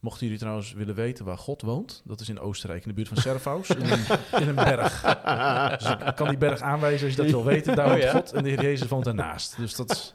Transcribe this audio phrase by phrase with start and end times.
[0.00, 3.08] Mochten jullie trouwens willen weten waar God woont, dat is in Oostenrijk, in de buurt
[3.08, 4.04] van Servaus, in, een,
[4.40, 5.02] in een berg.
[5.78, 7.76] Dus ik kan die berg aanwijzen als je dat wil weten.
[7.76, 8.10] Daar Oh, woont ja?
[8.10, 9.56] God en de Heer Jezus woont daarnaast.
[9.56, 10.14] Dus dat is...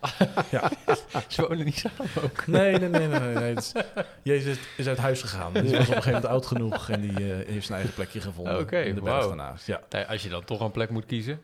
[0.49, 0.71] Ja.
[1.27, 2.47] Ze wonen niet samen ook.
[2.47, 3.19] Nee, nee, nee, nee.
[3.19, 3.53] nee, nee.
[3.53, 3.83] Dat is-
[4.23, 5.53] Jezus is uit huis gegaan.
[5.53, 8.21] Die was op een gegeven moment oud genoeg en die eh, heeft zijn eigen plekje
[8.21, 9.67] gevonden Oké, in de berg daarnaast.
[9.67, 9.81] Ja.
[10.07, 11.39] Als je dan toch een plek moet kiezen.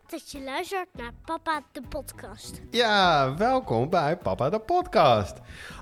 [0.00, 2.60] Leuk dat je luistert naar Papa de podcast.
[2.70, 5.36] Ja, welkom bij Papa de Podcast.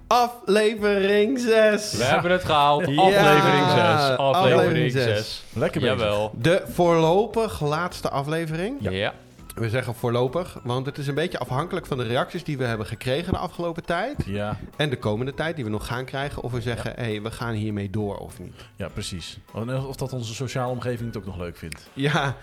[0.06, 1.92] Aflevering 6.
[1.92, 2.86] We hebben het gehaald.
[2.88, 3.78] Ja, aflevering 6.
[4.16, 5.02] Aflevering aflevering 6.
[5.04, 5.42] zes.
[5.52, 5.98] Lekker bezig.
[5.98, 6.32] Jawel.
[6.34, 8.76] De voorlopig laatste aflevering.
[8.80, 9.14] Ja.
[9.54, 12.86] We zeggen voorlopig, want het is een beetje afhankelijk van de reacties die we hebben
[12.86, 14.16] gekregen de afgelopen tijd.
[14.26, 16.42] Ja, En de komende tijd die we nog gaan krijgen.
[16.42, 18.54] Of we zeggen, hé, hey, we gaan hiermee door of niet.
[18.76, 19.38] ja, precies.
[19.52, 21.88] Of of dat onze sociale omgeving het ook nog leuk vindt.
[21.92, 22.36] Ja,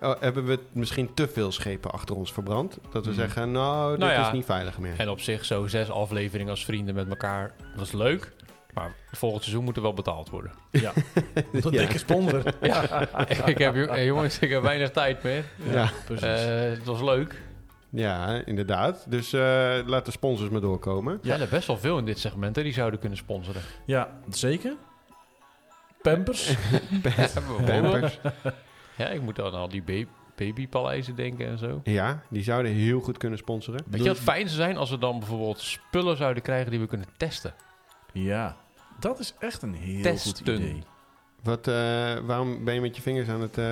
[0.00, 2.78] oh, hebben we misschien te veel schepen achter ons verbrand?
[2.92, 3.20] Dat we Hmm.
[3.20, 4.26] zeggen, nou, dit Nou ja.
[4.26, 4.94] is niet veilig meer.
[4.98, 7.52] En op zich zo zes afleveringen als vrienden met elkaar.
[7.76, 8.32] Dat is leuk.
[8.74, 10.52] Maar volgend seizoen moet er wel betaald worden.
[10.70, 10.92] Ja,
[11.52, 11.70] een Ja.
[11.70, 12.42] dikke sponsor.
[13.46, 15.44] ik heb, jongens, ik heb weinig tijd meer.
[15.70, 16.24] Ja, Precies.
[16.26, 17.42] Eh, het was leuk.
[17.90, 19.04] ja, inderdaad.
[19.08, 19.40] Dus eh,
[19.86, 21.18] laat de sponsors maar doorkomen.
[21.22, 23.60] Ja, er zijn best wel veel in dit segment hè, die zouden kunnen sponsoren.
[23.86, 24.72] ja, zeker.
[26.02, 26.54] Pampers.
[27.66, 28.18] Pampers.
[28.96, 31.80] Ja, ik moet dan al die ba- babypaleizen denken en zo.
[31.84, 33.82] Ja, die zouden heel goed kunnen sponsoren.
[33.86, 36.86] Weet je wat fijn zou zijn als we dan bijvoorbeeld spullen zouden krijgen die we
[36.86, 37.54] kunnen testen?
[38.12, 38.56] Ja,
[39.00, 40.36] dat is echt een heel Testen.
[40.46, 40.82] goed idee.
[41.42, 41.74] Wat, eh,
[42.26, 43.64] waarom ben je met je vingers aan het eh,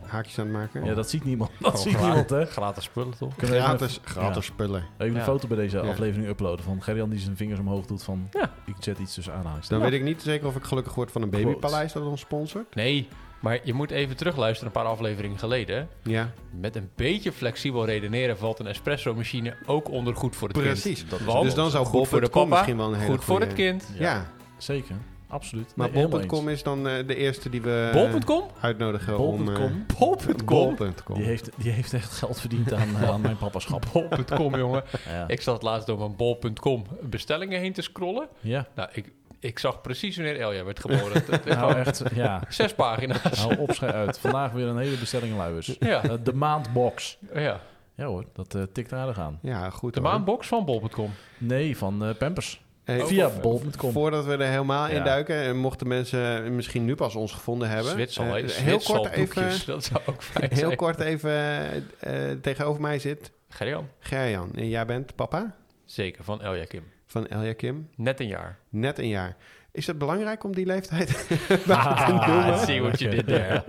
[0.00, 0.84] dat haakjes aan het maken?
[0.84, 1.50] Ja, dat ziet niemand.
[1.60, 2.46] Dat gewoon ziet niemand, hè?
[2.46, 3.36] Gratis spullen, toch?
[3.36, 4.84] Kunnen we even, Gratis, gratis spullen.
[4.98, 5.18] even Ja.
[5.18, 5.82] een foto bij deze Ja.
[5.90, 8.28] aflevering uploaden van Gerjan die zijn vingers omhoog doet van...
[8.32, 8.52] Ja.
[8.66, 9.82] Ik zet iets tussen aanhalingstekens.
[9.82, 12.74] Dan weet ik niet zeker of ik gelukkig word van een babypaleis dat ons sponsort.
[12.74, 13.08] Nee,
[13.46, 15.88] maar je moet even terugluisteren een paar afleveringen geleden.
[16.02, 20.68] Ja, Met een beetje flexibel redeneren valt een espresso-machine ook onder goed voor het kind.
[20.68, 21.08] precies.
[21.08, 23.24] Dat is Want- Dus dan zou goed voor de papa, misschien wel een hele Goed
[23.24, 23.90] voor het kind.
[23.98, 24.96] Ja, Zeker,
[25.28, 25.72] absoluut.
[25.76, 26.44] maar Nee, eens.
[26.46, 28.42] is dan eh, de eerste die we Bol.com?
[28.60, 29.48] uitnodigen om...
[29.48, 29.86] eh, Bol.com.
[29.98, 30.76] Bol.com?
[30.76, 31.16] Bol.com.
[31.16, 33.84] Die heeft, die heeft echt geld verdiend aan, eh, aan mijn papaschap.
[33.92, 34.84] Bol.com, jongen.
[35.08, 35.24] Ja.
[35.28, 38.28] Ik zat laatst door mijn bol.com bestellingen heen te scrollen.
[38.40, 38.66] ja.
[38.74, 41.22] Nou, ik, ik zag precies wanneer Elja werd geboren.
[41.44, 42.42] Nou echt, ja.
[42.48, 43.38] Zes pagina's.
[43.38, 44.18] Hou op, schij uit.
[44.18, 45.76] Vandaag weer een hele bestelling luiers.
[45.80, 47.18] Ja, Eh, de maandbox.
[47.34, 47.60] ja.
[47.94, 49.38] Ja hoor, dat eh, tikt aardig aan.
[49.42, 50.08] Ja, goed De hoor.
[50.10, 51.10] maandbox van bol.com.
[51.38, 52.64] Nee, van eh, Pampers.
[52.84, 53.92] Hey, Via vo- bol.com.
[53.92, 57.90] Voordat we er helemaal in duiken, en mochten mensen misschien nu pas ons gevonden hebben.
[57.92, 58.62] Zwitsal, eh, hè?
[58.62, 59.66] heel kort even.
[59.66, 60.76] Dat zou ook fijn heel zijn.
[60.76, 63.88] kort even tegenover mij zit Gerjan?
[63.98, 64.50] Gerjan.
[64.54, 65.54] En jij bent papa
[65.84, 66.82] Zeker, van Elja Kim.
[67.16, 67.88] Van Elja Kim.
[67.96, 68.58] Net een jaar.
[68.68, 69.36] Net een jaar.
[69.72, 71.26] Is het belangrijk om die leeftijd
[71.68, 73.62] Ah, I see what you did there.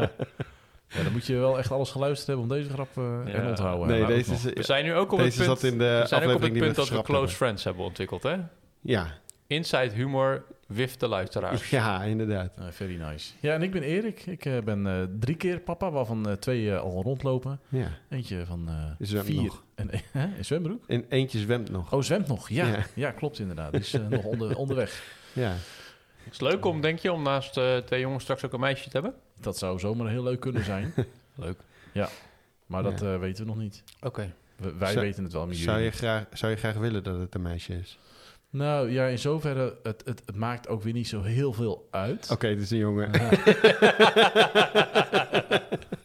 [0.88, 3.34] Ja, dan moet je wel echt alles geluisterd hebben om deze grap eh Ja.
[3.34, 3.88] en onthouden.
[3.88, 6.08] Nee, deze is, We zijn nu ook op deze het punt, zat in de we
[6.08, 7.30] zijn ook op het punt dat we close hebben.
[7.30, 8.36] friends hebben ontwikkeld, hè?
[8.82, 9.08] Ja,
[9.48, 11.70] Inside humor, wif de luisteraars.
[11.80, 12.58] ja, inderdaad.
[12.58, 13.34] Eh, very nice.
[13.40, 14.26] Ja, en ik ben Erik.
[14.26, 17.60] Ik eh, ben eh, drie keer papa, waarvan eh, twee al rondlopen.
[17.70, 17.90] Ja.
[18.10, 18.76] Eentje van eh
[19.08, 19.42] Zwemt vier.
[19.44, 19.64] nog.
[19.76, 20.84] En, hè, in zwembroek?
[20.88, 21.94] En eentje zwemt nog.
[21.94, 22.50] Oh, zwemt nog.
[22.50, 22.86] Ja, Ja.
[22.94, 23.12] ja.
[23.12, 23.72] klopt inderdaad.
[23.72, 25.16] Die is nog onder, onderweg.
[25.34, 25.56] Ja.
[26.24, 28.84] Het is leuk om, denk je, om naast eh, twee jongens straks ook een meisje
[28.90, 29.14] te hebben?
[29.40, 30.94] Dat zou zomaar heel leuk kunnen zijn.
[31.36, 31.58] Leuk.
[32.66, 33.14] Maar dat Ja.
[33.14, 33.84] eh, weten we nog niet.
[34.02, 34.34] Oké.
[34.78, 37.20] Wij Zou- weten het wel, maar Zou je, jullie graag, zou je graag willen dat
[37.20, 38.00] het een meisje is?
[38.50, 42.32] Nou ja, in zoverre, het, het, het maakt ook weer niet zo heel veel uit.
[42.32, 43.10] Oké, het is een jongen.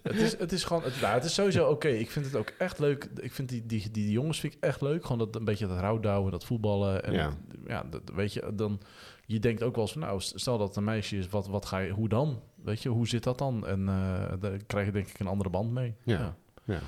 [0.03, 1.89] Het, is, het is gewoon, het, nou, het is sowieso oké.
[1.89, 3.09] Ik vind het ook echt leuk.
[3.21, 5.03] Ik vind die, die, die, die jongens vind ik echt leuk.
[5.03, 7.05] Gewoon dat een beetje dat rouwdouwen, dat voetballen.
[7.05, 7.33] En Ja.
[7.67, 8.81] ja, dat, weet je, dan...
[9.27, 11.67] Je denkt ook wel eens van, nou, stel dat het een meisje is, wat, wat
[11.67, 12.43] ga je, hoe dan?
[12.65, 13.67] Weet je, hoe zit dat dan?
[13.67, 15.95] En eh, daar krijg je denk ik een andere band mee.
[16.05, 16.37] Ja.
[16.65, 16.81] Ja.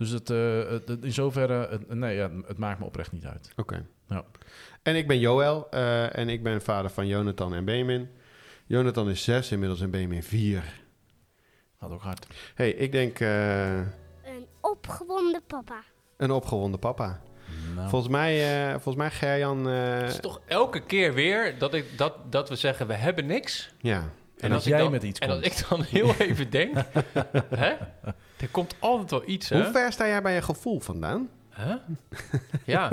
[0.00, 3.24] Dus het, eh, het, het- in zoverre, het, nee, ja, het maakt me oprecht niet
[3.26, 3.50] uit.
[3.56, 3.86] Oké.
[4.08, 4.24] Ja.
[4.82, 8.08] En ik ben Joël eh, en ik ben vader van Jonathan en Benjamin.
[8.66, 10.62] Jonathan is zes inmiddels en Benjamin vier.
[11.80, 12.26] Gaat ook hard.
[12.54, 15.82] hey, ik denk eh, Een opgewonden papa.
[16.16, 17.20] een opgewonden papa.
[17.74, 19.68] Nou, Volgens mij, eh, volgens mij Gerjan...
[19.68, 23.26] eh, Het is toch elke keer weer dat, ik, dat, dat we zeggen, we hebben
[23.26, 23.70] niks.
[23.78, 24.10] ja.
[24.40, 25.44] En als ik jij dan, met iets En komt.
[25.44, 26.76] als ik dan heel even denk,
[27.54, 27.74] hè?
[28.38, 29.62] Er komt altijd wel iets, hè?
[29.62, 31.28] Hoe ver sta jij bij je gevoel vandaan?
[31.56, 31.74] Huh?
[32.64, 32.90] Ja.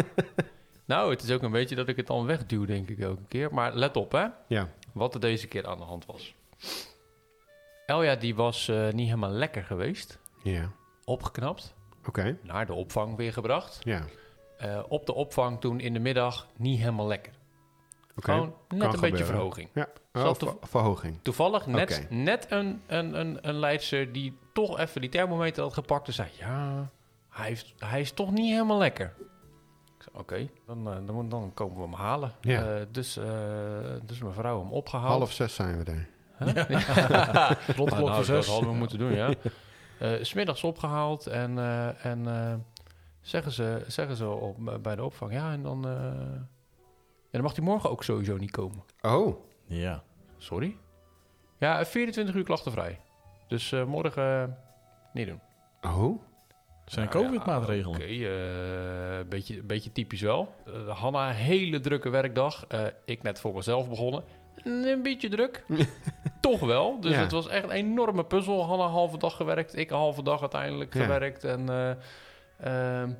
[0.85, 3.53] Nou, het is ook een beetje dat ik het dan wegduw, denk ik elke keer.
[3.53, 4.25] Maar let op, hè?
[4.47, 4.69] Ja.
[4.93, 6.35] Wat er deze keer aan de hand was.
[7.85, 10.19] Elja, die was eh, niet helemaal lekker geweest.
[10.43, 10.71] Ja.
[11.05, 11.73] Opgeknapt.
[12.07, 12.37] Oké.
[12.41, 13.79] Naar de opvang weer gebracht.
[13.83, 14.05] Ja.
[14.57, 17.33] Eh, op de opvang toen in de middag niet helemaal lekker.
[18.17, 18.31] Oké.
[18.31, 19.69] Gewoon net Kan een beetje verhoging.
[19.73, 21.19] Ja, oh, ver- verhoging.
[21.21, 26.07] Toevallig net, net een, een, een, een leidster die toch even die thermometer had gepakt
[26.07, 26.29] en zei...
[26.39, 26.89] Ja,
[27.29, 29.13] hij, heeft, hij is toch niet helemaal lekker.
[29.97, 32.31] Ik zei, oké, dan, eh, dan, dan komen we hem halen.
[32.41, 32.63] Ja.
[32.65, 33.25] Eh, dus, eh,
[34.03, 35.17] dus mijn vrouw hem opgehaald.
[35.17, 36.07] Half zes zijn we daar.
[36.39, 36.67] Rond
[37.33, 38.47] Nou, klok nou, voor dat zes.
[38.47, 39.29] hadden we moeten doen, ja.
[39.99, 42.53] Eh, S Smiddags opgehaald en, eh, en eh,
[43.21, 45.33] zeggen, ze, zeggen ze op, bij de opvang...
[45.33, 46.41] Ja, en dan, eh,
[47.37, 48.83] dan mag hij morgen ook sowieso niet komen.
[49.01, 49.35] Oh,
[49.65, 50.03] Ja.
[50.37, 50.75] Sorry?
[51.57, 52.99] Ja, 24 uur klachtenvrij.
[53.47, 54.49] Dus eh, morgen eh,
[55.13, 55.41] niet doen.
[55.81, 56.21] oh.
[56.85, 57.95] Zijn Nou ja, COVID-maatregelen.
[57.95, 60.53] Oké, eh, beetje, beetje typisch wel.
[60.65, 62.65] Eh, Hanna, hele drukke werkdag.
[62.67, 64.23] Eh, ik net voor mezelf begonnen.
[64.63, 65.63] Een beetje druk.
[66.41, 66.99] Toch wel.
[66.99, 67.19] Dus Ja.
[67.19, 68.65] het was echt een enorme puzzel.
[68.65, 69.77] Hanna halve dag gewerkt.
[69.77, 71.01] Ik een halve dag uiteindelijk Ja.
[71.01, 71.43] gewerkt.
[71.43, 71.91] En, eh,
[73.01, 73.11] ehm,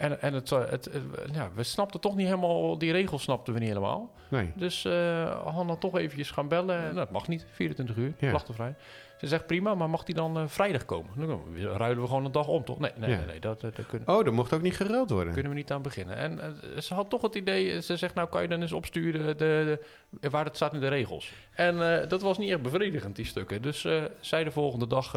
[0.00, 0.98] en, en het, het, het-
[1.32, 2.78] ja, we snapten toch niet helemaal...
[2.78, 4.10] Die regels snapten we niet helemaal.
[4.28, 4.52] Nee.
[4.54, 6.80] Dus eh Hanna toch eventjes gaan bellen.
[6.82, 8.28] Nou, dat mag niet, 24 uur, Ja.
[8.28, 8.74] klachtenvrij.
[9.18, 11.10] Ze zegt prima, maar mag die dan eh, vrijdag komen?
[11.16, 11.42] Dan
[11.76, 12.78] ruilen we gewoon een dag om, toch?
[12.78, 13.16] Nee, nee, Ja.
[13.16, 15.32] nee, nee dat, dat, kunnen, Oh, er mocht ook niet geruild worden.
[15.32, 16.16] kunnen we niet aan beginnen.
[16.16, 19.36] En eh, ze had toch het idee, ze zegt nou kan je dan eens opsturen
[19.36, 19.78] de,
[20.20, 21.32] de, waar het staat in de regels.
[21.54, 23.62] En eh, dat was niet echt bevredigend, die stukken.
[23.62, 25.14] Dus eh, zij de volgende dag...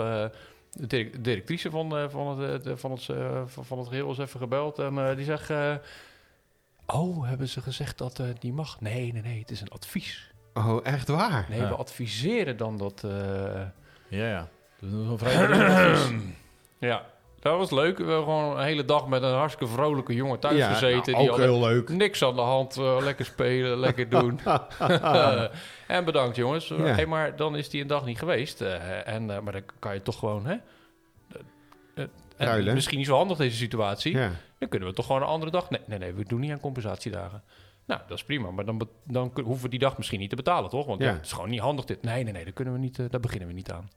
[0.73, 4.11] de direc- directrice van, eh, van, het, eh, de- van, het, eh, van, het geheel
[4.11, 4.79] is even gebeld.
[4.79, 5.49] En eh, die zegt...
[5.49, 5.75] eh,
[6.85, 8.81] oh, hebben ze gezegd dat eh die mag?
[8.81, 10.31] Nee, nee, nee, het is een advies.
[10.53, 11.45] Oh, echt waar?
[11.49, 11.67] Nee, Ja.
[11.69, 13.03] we adviseren dan dat...
[13.03, 13.11] eh,
[14.07, 14.47] Ja, ja.
[14.79, 16.21] Dat is een vrij advies.
[16.89, 17.05] ja,
[17.43, 17.97] dat was leuk.
[17.97, 21.11] We hebben gewoon een hele dag met een hartstikke vrolijke jongen thuis ja, gezeten.
[21.13, 21.89] nou, die ook heel leuk.
[21.89, 22.77] niks aan de hand.
[22.77, 24.39] eh, lekker spelen, lekker doen.
[25.87, 26.67] en bedankt jongens.
[26.67, 26.75] Ja.
[26.75, 28.61] Hey, maar dan is die een dag niet geweest.
[28.61, 30.45] eh, en, eh, maar dan kan je toch gewoon...
[30.45, 30.53] Hè?
[31.95, 32.07] Eh, eh,
[32.37, 32.73] Ruilen.
[32.73, 34.15] misschien niet zo handig deze situatie.
[34.17, 34.31] Ja.
[34.59, 35.69] Dan kunnen we toch gewoon een andere dag...
[35.69, 37.43] Nee, nee, nee, we doen niet aan compensatiedagen.
[37.85, 38.51] Nou, dat is prima.
[38.51, 40.85] Maar dan, dan hoeven we die dag misschien niet te betalen, toch?
[40.85, 41.11] Want Ja.
[41.13, 42.01] het is gewoon niet handig dit.
[42.01, 43.89] Nee, nee, nee, daar, kunnen we niet, eh, daar beginnen we niet aan.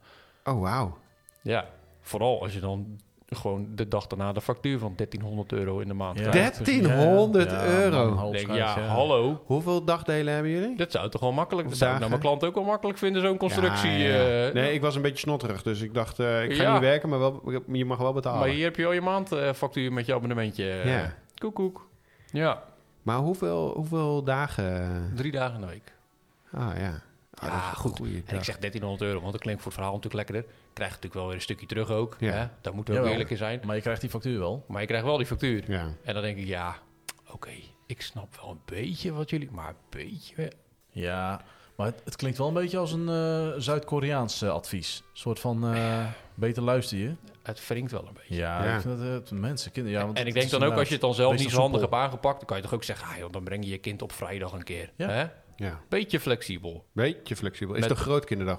[0.43, 0.97] Oh, wauw.
[1.41, 1.65] Ja,
[2.01, 5.93] vooral als je dan gewoon de dag daarna de factuur van 1300 euro in de
[5.93, 6.29] maand Ja.
[6.29, 6.65] krijgt.
[6.65, 8.15] 1300 Ja, euro.
[8.15, 9.41] man, denk ja, hallo.
[9.45, 10.77] Hoeveel dagdelen hebben jullie?
[10.77, 11.67] Dat zou toch wel makkelijk...
[11.69, 13.91] Dat zou ik nou mijn klant ook wel makkelijk vinden, zo'n constructie.
[13.91, 14.47] Ja, ja, ja.
[14.47, 16.71] eh, nee, ik was een beetje snotterig, dus ik dacht, eh, ik ga Ja.
[16.71, 18.37] niet werken, maar wel, je mag wel betalen.
[18.39, 20.69] Maar Maar, hier heb je al je maandfactuur met je abonnementje.
[20.71, 21.13] eh, Ja.
[21.37, 21.87] Koek, koek.
[22.31, 22.63] Ja,
[23.03, 25.11] hoeveel, hoeveel dagen?
[25.15, 25.93] drie dagen in de week.
[26.51, 27.01] Ah, ja.
[27.41, 27.97] Ah, Ja, een goed.
[27.97, 30.53] goeie En ik zeg 1300 euro, want dat klinkt voor het verhaal natuurlijk lekkerder.
[30.73, 32.15] Krijg je natuurlijk wel weer een stukje terug ook.
[32.19, 32.31] Ja.
[32.31, 32.47] Hè?
[32.61, 33.61] Daar moeten we ook eerlijk in zijn.
[33.65, 34.65] Maar je krijgt die factuur wel.
[34.67, 35.71] Maar je krijgt wel die factuur.
[35.71, 35.87] Ja.
[36.03, 36.75] En dan denk ik, ja,
[37.31, 37.49] oké,
[37.85, 39.51] ik snap wel een beetje wat jullie...
[39.51, 40.51] Maar een beetje...
[40.89, 41.41] Ja,
[41.75, 44.97] maar het, het klinkt wel een beetje als een eh, Zuid-Koreaans eh, advies.
[45.11, 47.13] Een soort van, eh, beter luister je.
[47.43, 48.35] Het wringt wel een beetje.
[48.35, 48.75] Ja, Ja.
[48.75, 49.99] ik vind dat het mensen, kinderen...
[49.99, 51.81] Ja, want en ik denk dan ook, als je het dan zelf niet zo handig
[51.81, 52.37] hebt aangepakt...
[52.37, 54.51] dan kan je toch ook zeggen, ah, joh, dan breng je je kind op vrijdag
[54.53, 54.91] een keer.
[54.95, 55.09] Ja.
[55.09, 55.25] Hè?
[55.57, 55.79] Ja.
[55.89, 57.73] Beetje flexibel Beetje flexibel.
[57.75, 58.03] Is Met- het een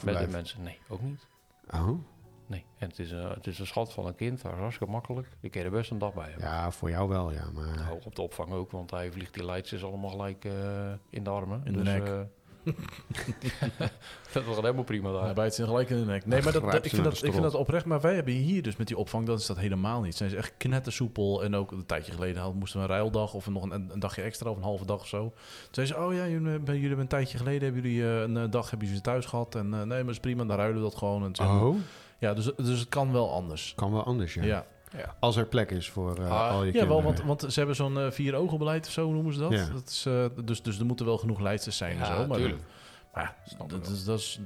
[0.04, 0.62] met de mensen.
[0.62, 1.26] Nee, ook niet.
[1.70, 1.98] Oh,
[2.46, 4.92] Nee, en het is, eh, het is een schat van een kind, dat is hartstikke
[4.92, 5.28] makkelijk.
[5.40, 6.44] Ik kan er best een dag bij hebben.
[6.48, 7.50] ja, voor jou wel, ja.
[7.54, 7.76] Maar...
[7.76, 11.30] Nou, op de opvang ook, want hij vliegt die leidjes allemaal gelijk eh, in de
[11.30, 11.60] armen.
[11.64, 12.06] In de dus, nek.
[12.06, 12.20] eh,
[14.32, 15.22] dat was helemaal prima daar.
[15.24, 16.26] Hij bijt ze gelijk in de nek.
[16.26, 17.84] Nee, maar dat, dat- ik, vind dat, ik vind dat oprecht.
[17.84, 20.16] Maar wij hebben hier dus met die opvang, dan is dat helemaal niet.
[20.16, 21.44] Zijn ze echt knettersoepel.
[21.44, 24.22] En ook een tijdje geleden hadden, moesten we een ruildag of nog een, een dagje
[24.22, 25.18] extra of een halve dag of zo.
[25.20, 25.34] Toen
[25.70, 28.36] zeiden ze, oh ja, jullie, hebben- jullie hebben een tijdje geleden hebben jullie, eh, een
[28.36, 29.54] eh, dag hebben jullie thuis gehad.
[29.54, 31.24] En eh, nee, maar is prima, dan ruilen we dat gewoon.
[31.24, 31.42] En zo.
[31.42, 31.76] Oh,
[32.18, 33.72] Ja, dus, dus het kan wel anders.
[33.76, 34.42] kan wel anders, ja.
[34.44, 34.66] Ja,
[34.96, 35.14] Ja.
[35.20, 36.88] Als er plek is voor eh, Ah, al je ja kinderen.
[36.88, 39.52] wel, want, want ze hebben zo'n eh, vier ogen beleid of zo noemen ze dat.
[39.52, 39.66] Ja.
[39.72, 42.26] dat is, eh, dus, dus er moeten wel genoeg leidsters zijn en zo.
[42.26, 42.62] Maar, tuurlijk.
[43.14, 44.40] maar ja, dat, is, dat is...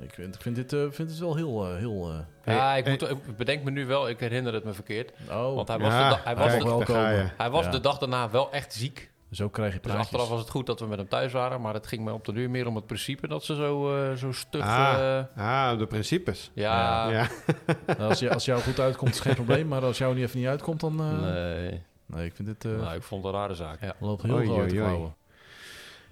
[0.00, 1.74] Ik vind, ik vind dit, vind het wel heel...
[1.74, 2.12] heel
[2.44, 5.12] Ja, ik, moet, ik bedenk me nu wel, ik herinner het me verkeerd.
[5.30, 7.70] oh, Want hij was, Ja, de, da- hij was, kijk, de, hij was Ja.
[7.70, 9.10] de dag daarna wel echt ziek.
[9.34, 10.04] Zo krijg je Dus praatjes.
[10.06, 11.60] achteraf was het goed dat we met hem thuis waren.
[11.60, 14.12] Maar het ging me op de duur meer om het principe dat ze zo, eh,
[14.16, 14.62] zo stug...
[14.62, 15.18] Ah.
[15.18, 15.24] eh,
[15.70, 16.50] Ah, de principes.
[16.54, 17.28] ja, ja.
[17.86, 19.68] Nou, als, je, als jou goed uitkomt, is geen probleem.
[19.68, 21.00] Maar als jou niet even niet uitkomt, dan...
[21.00, 21.80] eh, nee.
[22.06, 22.26] nee.
[22.26, 22.64] ik vind dit...
[22.72, 23.80] eh Nou, ik vond het een rare zaak.
[23.80, 23.94] Ja.
[24.00, 25.14] loopt heel veel uit klauwen.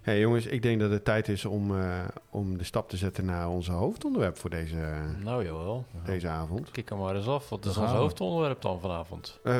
[0.02, 3.24] Hey, jongens, ik denk dat het tijd is om, eh, om de stap te zetten
[3.24, 4.76] naar onze hoofdonderwerp voor deze,
[5.22, 5.84] Nou, jawel.
[6.04, 6.70] deze avond.
[6.70, 7.48] Kijk hem maar eens af.
[7.48, 7.96] Wat is ons we.
[7.96, 9.38] hoofdonderwerp dan vanavond?
[9.44, 9.56] Eh,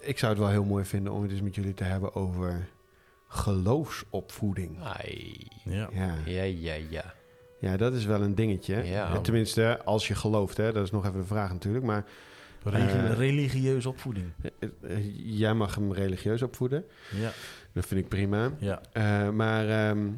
[0.00, 2.68] ik zou het wel heel mooi vinden om het eens met jullie te hebben over
[3.28, 4.82] geloofsopvoeding.
[4.82, 5.46] Ai.
[5.64, 5.88] Ja.
[5.92, 6.14] Ja.
[6.24, 7.14] Ja, ja, ja.
[7.60, 8.82] ja, dat is wel een dingetje.
[8.84, 9.20] Ja.
[9.20, 10.72] Tenminste, als je gelooft, hè?
[10.72, 11.84] dat is nog even de vraag natuurlijk.
[11.84, 12.04] Maar
[12.64, 13.12] Religi- Eh.
[13.16, 14.26] religieuze opvoeding.
[14.42, 14.98] eh, eh,
[15.38, 16.84] jij mag hem religieus opvoeden.
[17.20, 17.30] Ja.
[17.72, 18.50] Dat vind ik prima.
[18.58, 18.80] Ja.
[18.92, 20.08] Eh, maar ehm,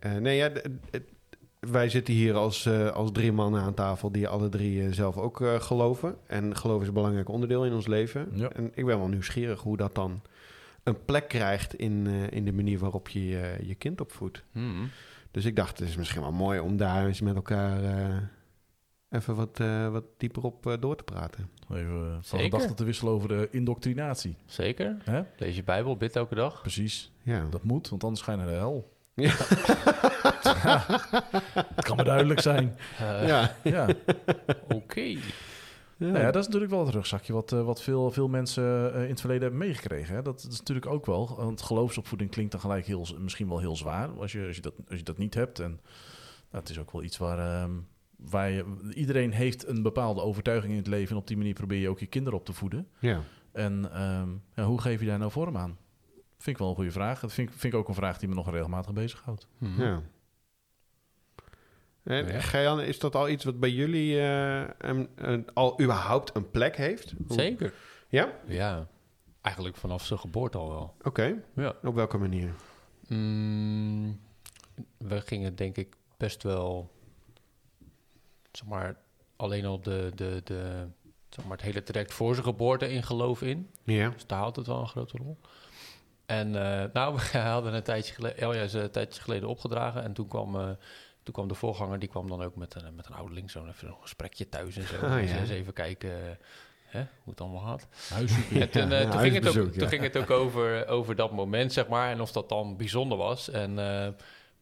[0.00, 0.50] eh, nee, ja,
[1.60, 5.60] wij zitten hier als, als drie mannen aan tafel die alle drie zelf ook eh,
[5.60, 6.16] geloven.
[6.26, 8.28] En geloof is een belangrijk onderdeel in ons leven.
[8.32, 8.48] Ja.
[8.50, 10.22] En ik ben wel nieuwsgierig hoe dat dan
[10.84, 14.42] een plek krijgt in, eh, in de manier waarop je je, je kind opvoedt.
[14.52, 14.90] Hmm.
[15.30, 18.16] Dus ik dacht, het is misschien wel mooi om daar eens met elkaar eh,
[19.10, 21.50] even wat, eh, wat dieper op eh, door te praten.
[21.70, 24.36] Even eh, van gedachten te wisselen over de indoctrinatie.
[24.46, 24.96] Zeker.
[25.04, 25.22] Hè?
[25.36, 26.60] Lees je Bijbel, bid elke dag.
[26.60, 27.12] Precies.
[27.22, 27.46] Ja.
[27.50, 28.92] Dat moet, want anders ga je naar de hel.
[29.14, 29.30] Ja.
[31.74, 32.76] Het kan maar duidelijk zijn.
[32.98, 33.56] Eh, ja.
[33.62, 33.88] Ja.
[34.68, 35.16] Oké.
[35.96, 36.06] Ja.
[36.06, 39.02] Nou ja, dat is natuurlijk wel het rugzakje wat, eh, wat veel, veel mensen eh,
[39.02, 40.14] in het verleden hebben meegekregen.
[40.14, 40.22] Hè?
[40.22, 41.34] Dat, dat is natuurlijk ook wel.
[41.36, 44.74] Want geloofsopvoeding klinkt dan gelijk heel, misschien wel heel zwaar als je, als je, dat,
[44.88, 45.58] als je dat niet hebt.
[45.58, 45.70] En
[46.50, 47.70] nou, het is ook wel iets waar, ehm,
[48.16, 51.10] waar je, iedereen heeft een bepaalde overtuiging in het leven.
[51.10, 52.88] En op die manier probeer je ook je kinderen op te voeden.
[52.98, 53.20] ja.
[53.52, 55.78] En ehm, ja, hoe geef je daar nou vorm aan?
[56.38, 57.20] Vind ik wel een goede vraag.
[57.20, 59.46] Dat vind, ik- vind ik ook een vraag die me nog regelmatig bezighoudt.
[59.58, 59.74] Hmm.
[59.82, 60.02] Ja.
[62.04, 62.80] En Ja.
[62.80, 67.14] Is dat al iets wat bij jullie eh, een, een- al überhaupt een plek heeft?
[67.26, 67.72] Hoe- Zeker.
[68.08, 68.32] Ja?
[68.46, 68.86] Ja.
[69.40, 70.94] Eigenlijk vanaf zijn geboorte al wel.
[71.02, 71.42] Oké.
[71.56, 71.74] Ja.
[71.82, 72.54] Op welke manier?
[73.08, 74.20] Mm,
[74.98, 76.90] we gingen denk ik best wel,
[78.52, 78.96] zeg maar,
[79.36, 80.86] alleen al de, de, de,
[81.28, 83.70] zeg maar, het hele traject voor zijn geboorte in geloof in.
[83.84, 84.08] Ja.
[84.10, 85.38] Dus daar had het wel een grote rol.
[86.26, 90.02] En eh, nou, we hadden een tijdje geleden, Elja is een tijdje geleden opgedragen.
[90.02, 90.70] En toen kwam, eh,
[91.24, 93.50] toen kwam de voorganger, die kwam dan ook met, een met een ouderling.
[93.50, 94.94] Zo'n even een gesprekje thuis en zo.
[95.06, 95.38] Ah, Dus ja.
[95.38, 96.36] eens even kijken eh,
[96.84, 97.86] hè, hoe het allemaal gaat.
[98.10, 101.14] En toen, Ja, eh, ja, toen, ging, het ook, toen ging het ook over, over
[101.16, 102.10] dat moment, zeg maar.
[102.10, 103.50] En of dat dan bijzonder was.
[103.50, 104.08] En, eh,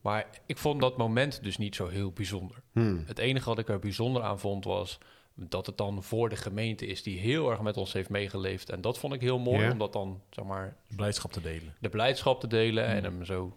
[0.00, 2.56] maar ik vond dat moment dus niet zo heel bijzonder.
[2.72, 3.02] Hmm.
[3.06, 4.98] Het enige wat ik er bijzonder aan vond was
[5.34, 8.70] dat het dan voor de gemeente is die heel erg met ons heeft meegeleefd.
[8.70, 9.70] En dat vond ik heel mooi, Ja.
[9.72, 11.74] om dat dan, zeg maar, Blijdschap te delen.
[11.80, 12.94] de blijdschap te delen Hmm.
[12.96, 13.56] en hem zo,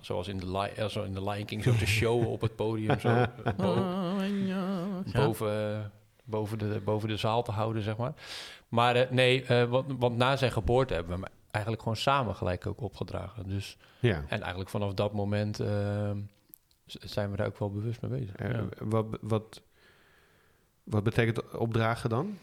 [0.00, 2.56] zoals in de, Li- eh, zo in de Lion King, zo te showen op het
[2.56, 3.00] podium.
[3.00, 3.24] Zo,
[3.56, 3.74] bo-
[5.12, 5.80] boven, eh,
[6.24, 8.12] boven, de, boven de zaal te houden, zeg maar.
[8.68, 12.34] Maar eh, nee, eh, want, want na zijn geboorte hebben we hem eigenlijk gewoon samen
[12.34, 13.48] gelijk ook opgedragen.
[13.48, 14.16] Dus, Ja.
[14.28, 15.56] en eigenlijk vanaf dat moment
[16.86, 18.38] zijn we daar ook wel bewust mee bezig.
[18.38, 18.64] Ja.
[18.78, 19.62] wat, wat,
[20.84, 22.38] wat betekent opdragen dan?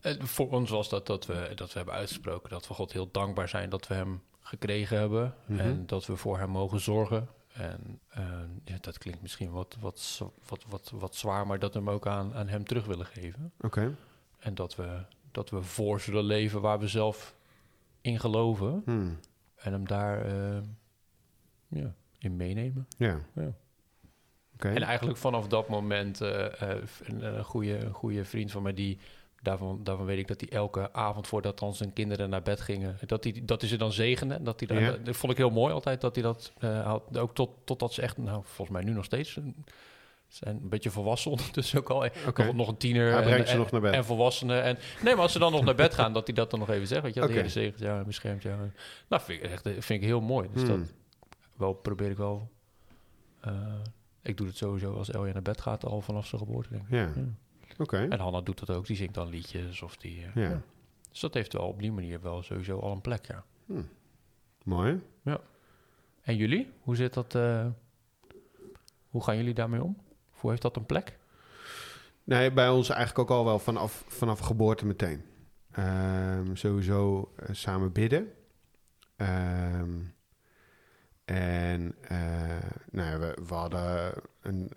[0.00, 3.08] Eh, voor ons was dat dat we, dat we hebben uitgesproken dat we God heel
[3.12, 5.58] dankbaar zijn dat we hem gekregen hebben Mhm.
[5.60, 7.28] en dat we voor hem mogen zorgen.
[7.52, 8.24] En eh,
[8.64, 12.06] ja, dat klinkt misschien wat, wat, wat, wat, wat zwaar, maar dat we hem ook
[12.06, 13.52] aan, aan hem terug willen geven.
[13.60, 13.94] Oké.
[14.38, 17.34] En dat we, dat we voor zullen leven waar we zelf
[18.00, 19.18] in geloven Hmm.
[19.54, 20.62] en hem daar eh,
[21.68, 22.86] ja, in meenemen.
[22.96, 23.18] Ja.
[23.34, 23.52] Ja.
[24.54, 24.68] Oké.
[24.68, 26.46] En eigenlijk vanaf dat moment, eh,
[27.04, 28.98] een, een, goede, een goede vriend van mij, die,
[29.40, 32.98] daarvan, daarvan weet ik dat hij elke avond voordat dan zijn kinderen naar bed gingen,
[33.06, 34.42] dat hij, dat hij ze dan zegende.
[34.42, 34.96] Dat, hij daar, Ja.
[35.04, 37.18] dat vond ik heel mooi altijd, dat hij dat eh, had.
[37.18, 39.44] Ook tot, totdat ze echt, nou, volgens mij nu nog steeds, eh,
[40.28, 42.06] zijn een beetje volwassen ondertussen ook al.
[42.28, 42.44] Oké.
[42.44, 43.12] Nog, nog een tiener.
[43.12, 43.92] Hij en- ze en- nog naar bed.
[43.94, 44.62] En volwassenen.
[44.62, 46.70] En, nee, maar als ze dan nog naar bed gaan, dat hij dat dan nog
[46.70, 47.02] even zegt.
[47.02, 47.32] Weet je, de.
[47.32, 48.70] Heer zegent jou en beschermt jou.
[49.08, 50.48] Nou, vind ik, echt, vind ik heel mooi.
[50.52, 50.78] Dus Hmm.
[50.78, 50.92] dat
[51.56, 52.50] wel probeer ik wel...
[53.40, 53.52] eh,
[54.22, 56.90] ik doe het sowieso als Elja naar bed gaat, al vanaf zijn geboorte, denk ik.
[56.90, 56.98] Ja.
[56.98, 57.24] Ja.
[58.08, 58.86] En Hanna doet dat ook.
[58.86, 60.24] Die zingt dan liedjes of die...
[60.24, 60.60] eh, Ja.
[61.10, 63.44] Dus dat heeft wel op die manier wel sowieso al een plek, ja.
[64.64, 65.00] Mooi.
[66.22, 66.70] En jullie?
[66.80, 67.34] Hoe zit dat...
[67.34, 67.66] eh,
[69.08, 69.96] hoe gaan jullie daarmee om?
[70.30, 71.18] Hoe heeft dat een plek?
[72.24, 75.24] Nee, bij ons eigenlijk ook al wel vanaf, vanaf geboorte meteen.
[75.70, 78.32] Ehm, sowieso eh, samen bidden.
[79.16, 79.98] Ehm,
[81.24, 82.18] en eh,
[82.90, 84.70] nou ja, we, we hadden een,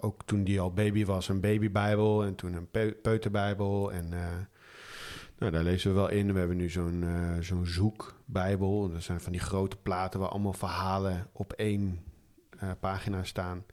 [0.00, 3.92] ook toen die al baby was, een babybijbel en toen een peu- peuterbijbel.
[3.92, 4.18] En eh,
[5.38, 6.32] nou, daar lezen we wel in.
[6.32, 8.90] We hebben nu zo'n eh, zo'n zoekbijbel.
[8.92, 12.00] Dat zijn van die grote platen waar allemaal verhalen op één
[12.58, 13.64] eh, pagina staan.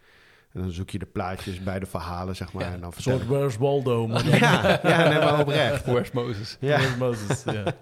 [0.54, 2.64] En dan zoek je de plaatjes bij de verhalen, zeg maar.
[2.66, 4.08] Ja, en dan vertel soort Where's Waldo.
[4.08, 5.86] Maar dan- ja, ja, nee, maar oprecht.
[5.92, 6.58] Where's Moses?
[6.60, 6.78] Ja.
[6.78, 7.64] Where's Moses, ja.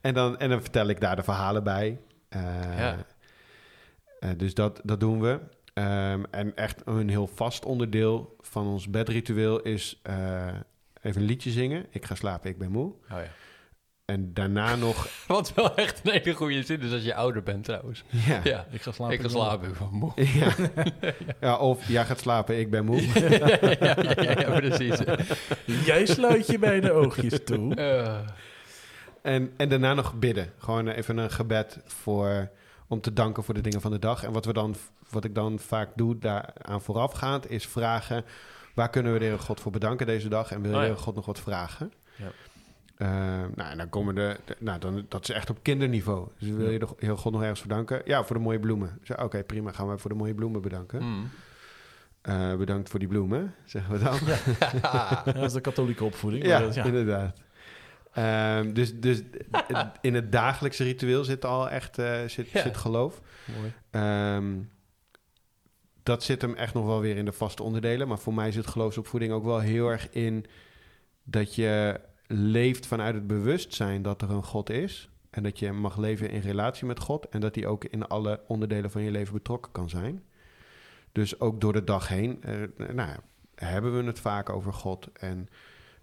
[0.00, 2.00] En, dan, en dan vertel ik daar de verhalen bij.
[2.28, 2.40] Eh,
[2.78, 2.96] Ja.
[4.20, 5.40] eh, dus dat, dat doen we.
[5.78, 10.46] Ehm, en echt een heel vast onderdeel van ons bedritueel is eh,
[11.02, 11.86] even een liedje zingen.
[11.90, 12.86] Ik ga slapen, ik ben moe.
[12.86, 13.26] Oh ja.
[14.04, 15.08] En daarna nog...
[15.26, 18.04] Wat wel echt een hele goede zin is als je ouder bent trouwens.
[18.08, 19.14] Ja, Ja, Ik ga slapen.
[19.14, 19.68] ik ga slapen.
[19.68, 20.12] Ik ben moe.
[20.14, 20.52] ja.
[21.48, 23.06] ja, of jij gaat slapen, ik ben moe.
[23.06, 24.98] ja, ja, ja, ja, precies.
[25.84, 27.74] Jij sluit je bij de oogjes toe.
[27.74, 28.18] Eh,
[29.22, 30.52] En, en daarna nog bidden.
[30.58, 32.50] Gewoon even een gebed voor,
[32.88, 34.24] om te danken voor de dingen van de dag.
[34.24, 34.74] En wat, we dan,
[35.10, 38.24] wat ik dan vaak doe daaraan voorafgaand, is vragen...
[38.74, 40.52] waar kunnen we de Heere God voor bedanken deze dag?
[40.52, 40.86] En wil Oh de ja.
[40.88, 41.92] Heere God nog wat vragen?
[42.16, 42.30] Ja.
[42.96, 43.08] Eh,
[43.54, 46.28] nou, en dan komen de, de- nou, dan, dat is echt op kinderniveau.
[46.38, 48.02] Dus wil je de Heere God nog ergens voor danken?
[48.04, 49.00] Ja, voor de mooie bloemen.
[49.16, 51.02] Oké, prima, gaan we voor de mooie bloemen bedanken.
[51.02, 51.30] mm.
[52.22, 54.18] Eh, bedankt voor die bloemen, zeggen we dan.
[54.82, 56.44] Ja, dat is de katholieke opvoeding.
[56.44, 56.84] Ja, maar dat- ja.
[56.84, 57.38] inderdaad.
[58.12, 59.22] Ehm, dus dus
[60.00, 62.62] in het dagelijkse ritueel zit al echt eh, zit, Ja.
[62.62, 63.20] zit geloof.
[63.58, 63.72] Mooi.
[63.90, 64.54] Ehm,
[66.08, 68.08] dat zit hem echt nog wel weer in de vaste onderdelen.
[68.08, 70.44] Maar voor mij zit geloofsopvoeding ook wel heel erg in
[71.22, 75.08] dat je leeft vanuit het bewustzijn dat er een God is.
[75.30, 77.28] En dat je mag leven in relatie met God.
[77.28, 80.24] En dat hij ook in alle onderdelen van je leven betrokken kan zijn.
[81.12, 82.54] Dus ook door de dag heen eh,
[82.92, 83.18] nou,
[83.54, 85.08] hebben we het vaak over God.
[85.12, 85.48] En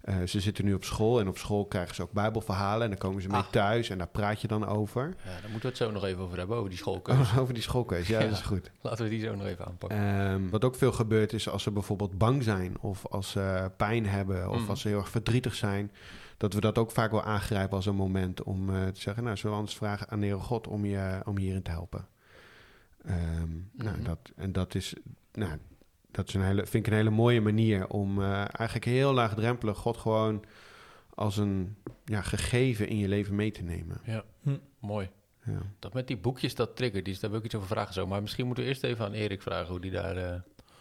[0.06, 1.20] eh, ze zitten nu op school.
[1.20, 2.82] En op school krijgen ze ook bijbelverhalen.
[2.82, 3.50] En dan komen ze mee Ah.
[3.50, 3.90] thuis.
[3.90, 5.02] En daar praat je dan over.
[5.24, 7.38] Ja, daar moeten we het zo nog even over hebben, over die schoolkeuze.
[7.40, 8.12] over die schoolkeuze.
[8.12, 8.24] Ja, Ja.
[8.28, 8.70] dat is goed.
[8.80, 9.98] Laten we die zo nog even aanpakken.
[9.98, 14.06] Ehm, wat ook veel gebeurt is als ze bijvoorbeeld bang zijn of als ze pijn
[14.06, 14.70] hebben of Mhm.
[14.70, 15.92] als ze heel erg verdrietig zijn,
[16.36, 19.36] dat we dat ook vaak wel aangrijpen als een moment om eh, te zeggen, nou,
[19.36, 22.06] zullen we anders vragen aan de Heere God om je, om je hierin te helpen.
[23.04, 24.02] Ehm, nou, Mhm.
[24.04, 24.94] dat, en dat is,
[25.32, 25.58] nou,
[26.16, 29.78] dat is een hele, vind ik een hele mooie manier om eh, eigenlijk heel laagdrempelig
[29.78, 30.44] God gewoon
[31.14, 34.00] als een ja, gegeven in je leven mee te nemen.
[34.04, 34.56] Ja, Hm.
[34.78, 35.10] mooi.
[35.44, 35.58] Ja.
[35.78, 38.06] Dat met die boekjes, dat triggert, dus daar wil ik iets over vragen zo.
[38.06, 40.16] Maar misschien moeten we eerst even aan Erik vragen hoe die daar...
[40.16, 40.40] eh,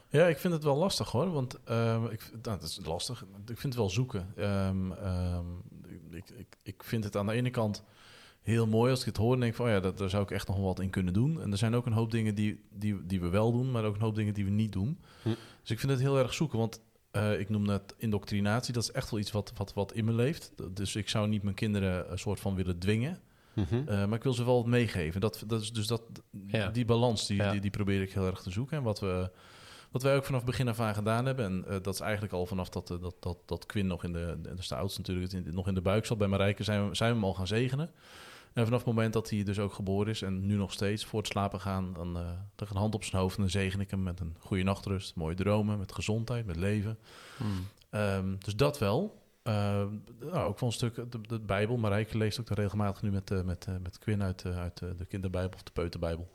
[0.09, 1.31] Ja, ik vind het wel lastig hoor.
[1.31, 3.21] Want ehm, ik, nou, dat is lastig.
[3.47, 4.27] Ik vind het wel zoeken.
[4.35, 5.45] Ehm, ehm,
[6.09, 7.83] ik, ik, ik vind het aan de ene kant
[8.45, 10.31] heel mooi als ik het hoor en denk van oh ja, dat, daar zou ik
[10.31, 11.41] echt nog wel wat in kunnen doen.
[11.41, 13.95] En er zijn ook een hoop dingen die, die, die we wel doen, maar ook
[13.95, 14.99] een hoop dingen die we niet doen.
[15.21, 15.29] Hm.
[15.61, 16.59] Dus ik vind het heel erg zoeken.
[16.59, 18.73] Want eh, ik noem net indoctrinatie.
[18.73, 20.51] Dat is echt wel iets wat, wat, wat in me leeft.
[20.71, 23.19] Dus ik zou niet mijn kinderen een soort van willen dwingen.
[23.53, 23.75] Mhm.
[23.75, 25.21] Uh, maar ik wil ze wel wat meegeven.
[25.21, 26.01] Dat, dat is dus dat,
[26.47, 26.69] Ja.
[26.69, 27.51] die balans, die, Ja.
[27.51, 28.77] die, die probeer ik heel erg te zoeken.
[28.77, 29.29] En wat, we,
[29.91, 31.45] wat wij ook vanaf begin af aan gedaan hebben...
[31.45, 34.37] en uh, dat is eigenlijk al vanaf dat, dat, dat, dat Quinn nog in de...
[34.41, 36.63] dat is de oudste natuurlijk, in, nog in de buik zat bij Marijke...
[36.63, 37.91] zijn we, zijn we hem al gaan zegenen.
[38.55, 40.21] En vanaf het moment dat hij dus ook geboren is...
[40.21, 41.93] en nu nog steeds voor het slapen gaan...
[41.93, 44.35] dan uh, leg een hand op zijn hoofd en dan zegen ik hem met een
[44.39, 45.15] goede nachtrust.
[45.15, 46.97] Mooie dromen, met gezondheid, met leven.
[47.37, 47.67] hmm.
[48.01, 49.23] Um, dus dat wel...
[49.43, 49.53] Uh,
[50.19, 51.77] nou, ook wel een stuk de, de Bijbel.
[51.77, 55.53] Marijke leest ook regelmatig nu met, uh, met, uh, met Quinn uit, uit de kinderbijbel
[55.53, 56.31] of de peuterbijbel.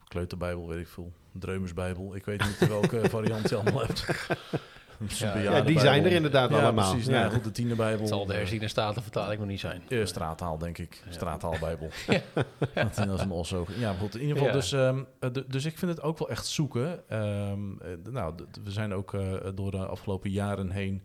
[0.00, 1.12] Of kleuterbijbel, weet ik veel.
[1.32, 2.14] Dreumersbijbel.
[2.14, 4.06] Ik weet niet welke variant je allemaal hebt.
[5.06, 6.90] Ja, ja, die zijn er inderdaad ja, allemaal.
[6.90, 7.20] Precies, ja.
[7.20, 8.00] Nou, goed, de tienerbijbel.
[8.00, 9.82] Het zal de herziene statenvertaling nog niet zijn.
[9.88, 11.02] Uh, straattaal, denk ik.
[11.06, 11.12] Ja.
[11.12, 11.90] Straattaalbijbel.
[12.08, 12.20] ja.
[12.84, 13.66] Dat is een osso.
[13.78, 14.52] Ja, maar goed, in ieder geval.
[14.52, 14.58] Ja.
[14.60, 17.16] Dus, um, de, dus ik vind het ook wel echt zoeken.
[17.50, 17.78] Um,
[18.10, 19.16] nou, we zijn ook
[19.54, 21.02] door de afgelopen jaren heen...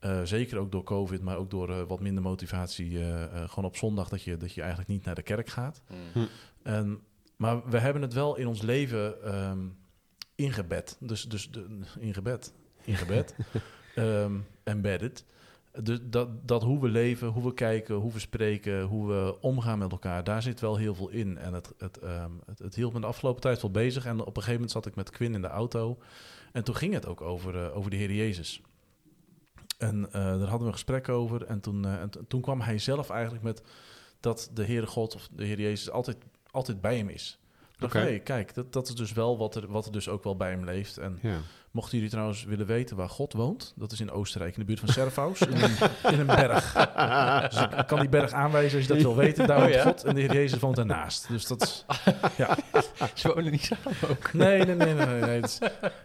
[0.00, 2.90] Uh, zeker ook door COVID, maar ook door uh, wat minder motivatie.
[2.90, 5.82] Uh, gewoon op zondag dat je, dat je eigenlijk niet naar de kerk gaat.
[6.62, 7.00] En,
[7.36, 9.76] maar we hebben het wel in ons leven um,
[10.34, 10.96] ingebed.
[11.00, 12.52] Dus, dus de, ingebed.
[12.84, 13.34] Ingebed.
[13.96, 15.24] um, embedded.
[15.82, 19.78] Dus dat, dat hoe we leven, hoe we kijken, hoe we spreken, hoe we omgaan
[19.78, 21.38] met elkaar, daar zit wel heel veel in.
[21.38, 24.06] En het, het, um, het, het hield me de afgelopen tijd wel bezig.
[24.06, 25.98] En op een gegeven moment zat ik met Quinn in de auto.
[26.52, 28.62] En toen ging het ook over, over de Heer Jezus.
[29.78, 31.44] En uh, daar hadden we een gesprek over.
[31.44, 33.62] En toen, uh, en toen kwam hij zelf eigenlijk met
[34.20, 36.16] dat de Heere God of de Heer Jezus altijd,
[36.50, 37.38] altijd bij hem is.
[37.74, 37.84] Oké.
[37.84, 38.02] Okay.
[38.02, 40.50] Hey, kijk, dat, dat is dus wel wat er, wat er dus ook wel bij
[40.50, 40.98] hem leeft.
[40.98, 41.36] En ja.
[41.70, 44.80] mochten jullie trouwens willen weten waar God woont, dat is in Oostenrijk, in de buurt
[44.80, 45.76] van Servaus, in, een,
[46.12, 46.72] in een berg.
[47.50, 49.46] Dus ik kan die berg aanwijzen als je dat wil weten.
[49.46, 49.82] Daar Oh, woont ja?
[49.82, 51.28] God en de Heer Jezus woont daarnaast.
[51.28, 51.84] Dus dat is,
[52.36, 52.56] ja.
[53.14, 54.32] Ze wonen niet samen ook.
[54.32, 54.94] Nee, nee, nee.
[54.94, 55.40] nee, nee, nee.
[55.40, 55.58] Is,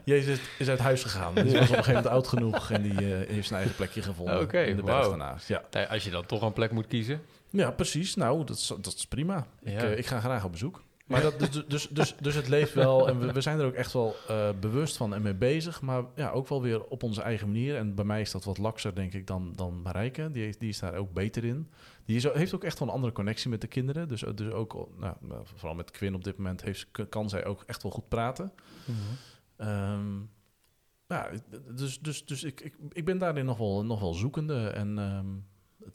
[0.04, 1.36] Jezus is uit huis gegaan.
[1.36, 3.76] Dus hij was op een gegeven moment oud genoeg en die uh, heeft zijn eigen
[3.76, 5.10] plekje gevonden okay, in de berg wow.
[5.10, 5.48] daarnaast.
[5.48, 5.64] Ja.
[5.90, 7.22] Als je dan toch een plek moet kiezen.
[7.50, 8.16] Ja, precies.
[8.16, 9.48] Nou, dat is, dat is prima.
[9.64, 9.72] Ja.
[9.72, 10.82] Ik, uh, ik ga graag op bezoek.
[11.10, 13.74] Maar dat, dus, dus, dus, dus het leeft wel en we, we zijn er ook
[13.74, 15.82] echt wel uh, bewust van en mee bezig.
[15.82, 17.76] Maar ja, ook wel weer op onze eigen manier.
[17.76, 20.32] En bij mij is dat wat lakser, denk ik, dan, dan Marijke.
[20.32, 21.70] Die, die is daar ook beter in.
[22.06, 24.08] Die is, heeft ook echt wel een andere connectie met de kinderen.
[24.08, 27.84] Dus, dus ook, nou, vooral met Quinn op dit moment, heeft, kan zij ook echt
[27.84, 28.52] wel goed praten.
[28.86, 29.68] Mm -hmm.
[29.68, 30.30] um,
[31.08, 31.30] ja,
[31.76, 34.68] dus, dus, dus ik, ik, ik ben daarin nog wel, nog wel zoekende.
[34.68, 35.46] En um,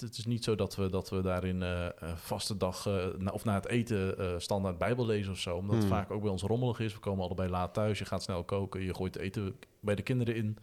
[0.00, 3.30] het, het, is niet zo dat we, dat we daarin uh, vaste dag uh, na,
[3.30, 5.56] of na het eten uh, standaard Bijbel lezen of zo.
[5.56, 5.84] Omdat Hmm.
[5.84, 6.92] het vaak ook bij ons rommelig is.
[6.94, 7.98] We komen allebei laat thuis.
[7.98, 8.82] Je gaat snel koken.
[8.82, 10.58] Je gooit eten bij de kinderen in.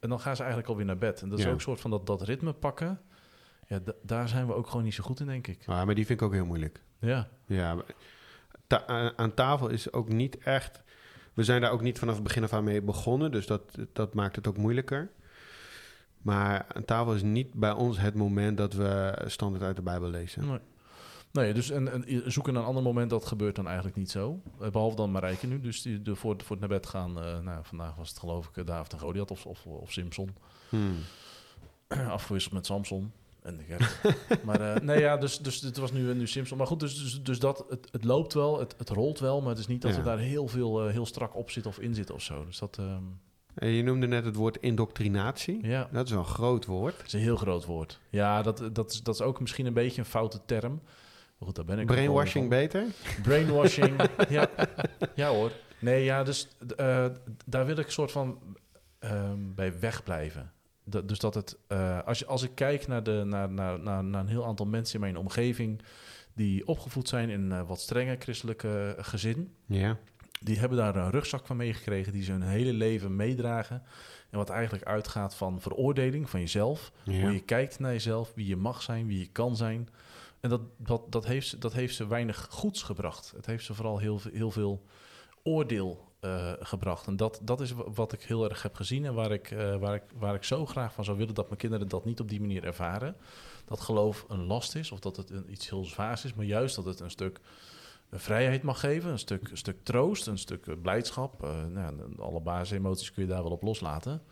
[0.00, 1.22] En dan gaan ze eigenlijk alweer naar bed.
[1.22, 1.50] En dat is Ja.
[1.50, 3.00] ook een soort van dat, dat ritme pakken.
[3.66, 5.62] Ja, da- daar zijn we ook gewoon niet zo goed in, denk ik.
[5.66, 6.82] Ah, maar die vind ik ook heel moeilijk.
[7.00, 7.76] Ja, Ja,
[8.66, 10.82] ta- aan tafel is ook niet echt...
[11.34, 14.14] We zijn daar ook niet vanaf het begin af aan mee begonnen, dus dat, dat
[14.14, 15.10] maakt het ook moeilijker.
[16.22, 20.08] Maar aan tafel is niet bij ons het moment dat we standaard uit de Bijbel
[20.08, 20.46] lezen.
[20.46, 20.58] Nee.
[21.32, 24.40] Nee, dus en, en zoeken naar een ander moment, dat gebeurt dan eigenlijk niet zo.
[24.60, 27.22] Eh, Behalve dan Marijke nu, dus die, de, voor, voor het naar bed gaan.
[27.22, 30.36] eh, nou, vandaag was het geloof ik eh, David en Goliath of, of, of Simpson.
[30.68, 30.96] Hmm.
[32.08, 33.12] Afgewisseld met Samson.
[33.42, 34.16] En de Gert.
[34.44, 36.58] maar nee, ja, dus, dus het was nu, nu Simpson.
[36.58, 39.40] Maar goed, dus, dus, dus dat, het, het loopt wel, het, het rolt wel.
[39.40, 39.96] Maar het is niet dat Ja.
[39.96, 42.44] we daar heel veel, heel strak op zitten of in zitten of zo.
[42.44, 42.78] Dus dat...
[42.78, 43.02] ehm,
[43.60, 45.66] je noemde net het woord indoctrinatie.
[45.66, 46.96] Ja, Dat is wel een groot woord.
[46.96, 48.00] dat is een heel groot woord.
[48.10, 50.80] Ja, dat, dat, is, dat is ook misschien een beetje een foute term.
[51.38, 52.84] Maar goed, daar ben ik Brainwashing beter?
[53.22, 54.50] Brainwashing, ja.
[55.14, 55.52] ja hoor.
[55.78, 57.06] Nee, ja, dus eh,
[57.46, 58.38] daar wil ik een soort van
[58.98, 60.52] ehm, bij wegblijven.
[60.84, 64.04] Dat, dus dat het, eh, als, je, als ik kijk naar, de, naar, naar, naar,
[64.04, 65.82] naar een heel aantal mensen in mijn omgeving
[66.34, 69.98] die opgevoed zijn in een wat strenger christelijke gezin, Ja.
[70.40, 73.82] Die hebben daar een rugzak van meegekregen die ze hun hele leven meedragen.
[74.30, 76.92] En wat eigenlijk uitgaat van veroordeling van jezelf.
[77.02, 77.20] ja.
[77.20, 79.88] Hoe je kijkt naar jezelf, wie je mag zijn, wie je kan zijn.
[80.40, 83.32] En dat, dat, dat, heeft, ze- dat heeft ze weinig goeds gebracht.
[83.36, 84.82] Het heeft ze vooral heel, heel veel
[85.42, 87.06] oordeel eh, gebracht.
[87.06, 89.76] En dat, dat is wa- wat ik heel erg heb gezien en waar ik, eh,
[89.76, 92.28] waar, ik, waar ik zo graag van zou willen dat mijn kinderen dat niet op
[92.28, 93.16] die manier ervaren.
[93.64, 96.76] Dat geloof een last is of dat het een, iets heel zwaars is, maar juist
[96.76, 97.40] dat het een stuk
[98.10, 101.44] vrijheid mag geven, een stuk, een stuk troost, een stuk eh, blijdschap.
[101.44, 104.22] Eh, nou, alle basisemoties kun je daar wel op loslaten.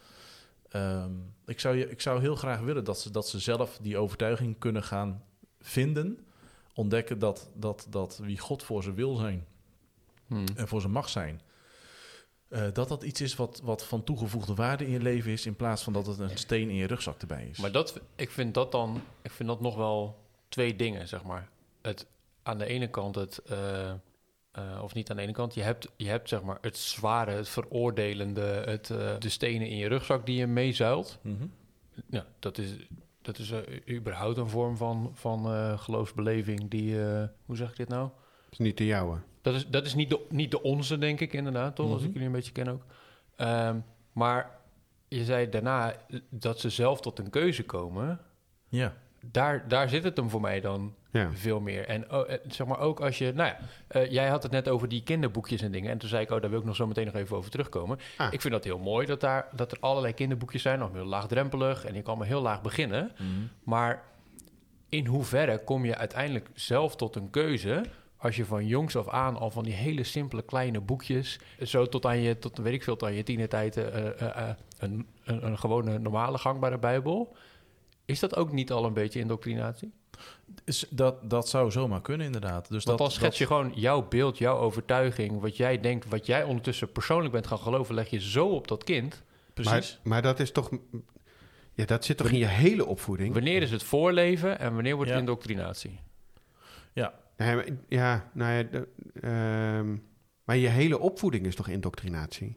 [0.69, 1.11] Ehm,
[1.47, 4.59] ik, zou je, ik zou heel graag willen dat ze, dat ze zelf die overtuiging
[4.59, 5.23] kunnen gaan
[5.61, 6.19] vinden.
[6.75, 9.47] Ontdekken dat, dat, dat wie God voor ze wil zijn
[10.27, 10.45] Hmm.
[10.57, 11.41] en voor ze mag zijn.
[12.49, 15.57] eh, dat dat iets is wat, wat van toegevoegde waarde in je leven is, in
[15.57, 17.59] plaats van dat het een steen in je rugzak erbij is.
[17.59, 21.49] Maar dat, ik vind dat dan, ik vind dat nog wel twee dingen, zeg maar.
[21.83, 22.07] Het,
[22.49, 25.89] aan de ene kant het, eh, eh, of niet aan de ene kant, je hebt,
[25.97, 30.27] je hebt zeg maar het zware, het veroordelende, het, eh, de stenen in je rugzak
[30.27, 31.19] die je meezuilt.
[31.23, 31.47] Mhm.
[32.11, 32.77] Ja, dat is,
[33.23, 33.53] dat is
[33.91, 35.47] überhaupt een vorm van, van
[35.79, 36.97] geloofsbeleving die,
[37.45, 38.11] hoe zeg ik dit nou?
[38.51, 39.19] is niet de jouwe.
[39.43, 41.91] Dat is, dat is niet, de, niet de onze, denk ik inderdaad, toch?
[41.91, 42.07] Als Mhm.
[42.07, 42.83] ik jullie een beetje ken ook.
[43.37, 43.79] Ehm,
[44.13, 44.59] maar
[45.09, 45.95] je zei daarna
[46.29, 48.21] dat ze zelf tot een keuze komen.
[48.69, 51.31] Ja, Daar, daar zit het hem voor mij dan Ja.
[51.33, 51.87] veel meer.
[51.87, 53.33] En oh, eh, zeg maar ook als je...
[53.35, 55.91] Nou ja, eh, jij had het net over die kinderboekjes en dingen.
[55.91, 57.99] En toen zei ik, oh, daar wil ik nog zo meteen nog even over terugkomen.
[58.17, 58.33] Ah.
[58.33, 60.79] Ik vind dat heel mooi dat, daar, dat er allerlei kinderboekjes zijn.
[60.79, 61.85] Nog heel laagdrempelig.
[61.85, 63.13] En je kan maar heel laag beginnen.
[63.19, 63.27] Mhm.
[63.63, 64.03] Maar
[64.89, 67.85] in hoeverre kom je uiteindelijk zelf tot een keuze...
[68.17, 71.39] als je van jongs af aan al van die hele simpele kleine boekjes...
[71.63, 73.77] zo tot aan je, tot, weet ik veel, tot aan je tienertijd...
[73.77, 77.37] eh, eh, eh, een, een, een gewone normale gangbare bijbel...
[78.09, 79.93] Is dat ook niet al een beetje indoctrinatie?
[80.65, 82.69] Is dat, dat zou zomaar kunnen, inderdaad.
[82.69, 85.41] Dus Want dat, dan schets je dat- gewoon jouw beeld, jouw overtuiging...
[85.41, 87.95] wat jij denkt, wat jij ondertussen persoonlijk bent gaan geloven...
[87.95, 89.23] leg je zo op dat kind.
[89.55, 89.99] Precies.
[90.03, 90.71] Maar, maar dat is toch...
[91.73, 93.35] Ja, dat zit toch in je hele opvoeding?
[93.35, 95.25] Wanneer is het voorleven en wanneer wordt het Ja.
[95.27, 96.01] indoctrinatie?
[97.37, 98.89] Nee, maar- ja, nou ja, de-
[99.21, 99.97] ehm,
[100.45, 102.57] maar je hele opvoeding is toch indoctrinatie?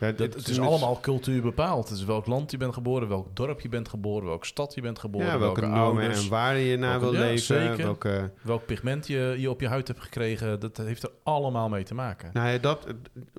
[0.00, 1.88] Ja, Dat, het is allemaal cultuur bepaald.
[1.88, 4.80] Het is welk land je bent geboren, welk dorp je bent geboren, welke stad je
[4.80, 7.38] bent geboren, Ja, welke, welke normen ouders, en waarden je na wil ja, leven.
[7.38, 7.76] zeker.
[7.76, 10.60] Welke, welk pigment je, je op je huid hebt gekregen.
[10.60, 12.30] Dat heeft er allemaal mee te maken.
[12.32, 12.86] nou ja, dat,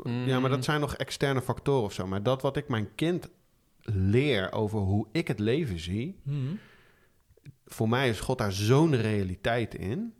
[0.03, 0.55] ja, maar Mm.
[0.55, 2.07] dat zijn nog externe factoren of zo.
[2.07, 3.29] Maar dat wat ik mijn kind
[3.83, 6.19] leer over hoe ik het leven zie...
[6.23, 6.37] Mhm.
[7.65, 10.13] voor mij is God daar zo'n realiteit in...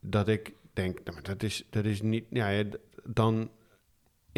[0.00, 2.24] dat ik denk, nou, maar dat is, dat is niet...
[2.30, 2.62] Ja,
[3.04, 3.50] dan...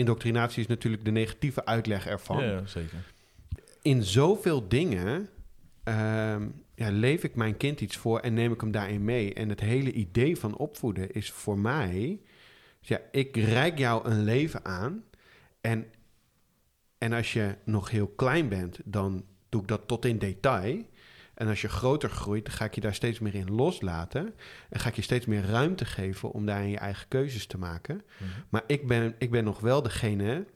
[0.00, 2.44] Indoctrinatie is natuurlijk de negatieve uitleg ervan.
[2.44, 2.98] Ja, zeker.
[3.82, 5.28] in zoveel dingen
[5.84, 9.34] ehm, ja, leef ik mijn kind iets voor en neem ik hem daarin mee.
[9.34, 12.20] En het hele idee van opvoeden is voor mij...
[12.80, 15.04] Ja, ik reik jou een leven aan.
[15.60, 15.86] En,
[16.98, 20.84] en als je nog heel klein bent, dan doe ik dat tot in detail.
[21.40, 24.35] En als je groter groeit, dan ga ik je daar steeds meer in loslaten.
[24.70, 27.94] En ga ik je steeds meer ruimte geven om daarin je eigen keuzes te maken.
[27.94, 28.31] Mhm.
[28.48, 30.46] Maar ik ben, ik ben nog wel degene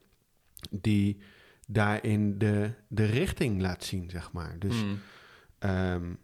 [0.71, 1.19] die
[1.67, 4.57] daarin de, de richting laat zien, zeg maar.
[4.59, 5.01] Dus Mm.
[5.59, 6.15] ehm,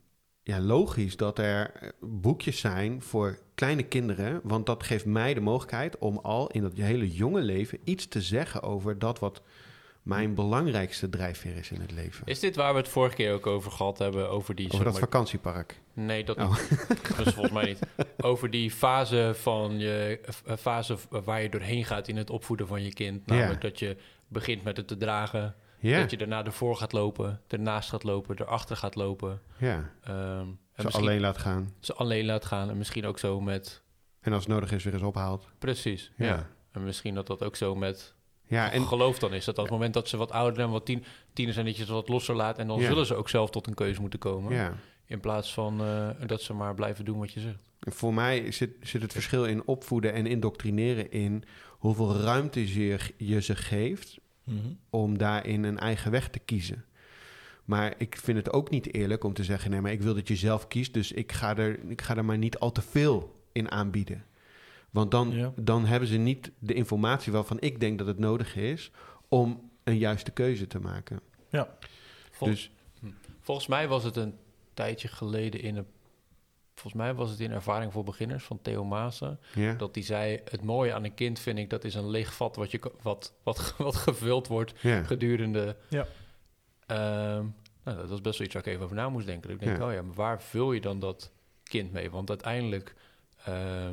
[0.42, 5.98] ja, logisch dat er boekjes zijn voor kleine kinderen, want dat geeft mij de mogelijkheid
[5.98, 9.42] om al in dat hele jonge leven iets te zeggen over dat wat
[10.02, 12.26] mijn belangrijkste drijfveer is in het leven.
[12.26, 14.30] Is dit waar we het vorige keer ook over gehad hebben?
[14.30, 14.64] Over die...
[14.66, 15.80] Over zeg dat maar- vakantiepark.
[15.92, 16.48] Nee, dat Oh.
[16.50, 16.86] niet.
[17.16, 17.78] Dat is volgens mij niet.
[18.20, 22.82] Over die fase van je eh, fase waar je doorheen gaat in het opvoeden van
[22.82, 23.26] je kind.
[23.26, 23.68] Namelijk Ja.
[23.68, 23.96] dat je
[24.28, 25.54] begint met het te dragen.
[25.78, 29.40] Ja, Dat je daarna ervoor gaat lopen, ernaast gaat lopen, erachter gaat lopen.
[29.58, 29.90] ja.
[30.02, 31.74] ehm, en Ze alleen laat gaan.
[31.80, 32.70] ze alleen laat gaan.
[32.70, 33.82] En misschien ook zo met.
[34.20, 35.48] En als het nodig is, weer eens ophaalt.
[35.58, 36.12] Precies.
[36.16, 36.26] Ja.
[36.26, 36.48] Ja.
[36.72, 38.14] En misschien dat dat ook zo met
[38.50, 39.44] Ja, en geloof dan is.
[39.44, 41.84] Dat op het moment dat ze wat ouder en wat tien, tieners zijn, dat je
[41.84, 42.58] ze wat losser laat.
[42.58, 42.86] En dan Ja.
[42.86, 44.52] zullen ze ook zelf tot een keuze moeten komen.
[44.54, 44.74] ja.
[45.06, 47.70] In plaats van eh, dat ze maar blijven doen wat je zegt.
[47.80, 52.98] En Voor mij zit, zit het verschil in opvoeden en indoctrineren in hoeveel ruimte je,
[53.16, 54.56] je ze geeft Mhm.
[54.90, 56.84] om daarin een eigen weg te kiezen.
[57.64, 60.28] Maar ik vind het ook niet eerlijk om te zeggen: nee, maar ik wil dat
[60.28, 63.42] je zelf kiest, dus ik ga er, ik ga er maar niet al te veel
[63.52, 64.24] in aanbieden.
[64.90, 65.52] Want dan, Ja.
[65.56, 68.90] dan hebben ze niet de informatie waarvan ik denk dat het nodig is
[69.28, 71.20] om een juiste keuze te maken.
[71.48, 71.76] Ja.
[72.30, 72.70] Vol- Dus
[73.40, 74.34] Volgens mij was het een
[74.74, 75.86] tijdje geleden in een...
[76.74, 79.40] Volgens mij was het in Ervaring voor Beginners van Theo Maassen.
[79.54, 81.70] ja, Dat hij zei, het mooie aan een kind vind ik...
[81.70, 85.76] dat is een leeg vat wat, je, wat, wat, wat gevuld wordt ja, gedurende...
[85.88, 86.06] Ja.
[86.86, 87.44] Ehm,
[87.84, 89.50] nou, dat was best wel iets waar ik even over na moest denken.
[89.50, 89.86] Ik denk, Ja.
[89.86, 92.10] oh ja, maar waar vul je dan dat kind mee?
[92.10, 92.94] Want uiteindelijk...
[93.44, 93.90] ehm, eh,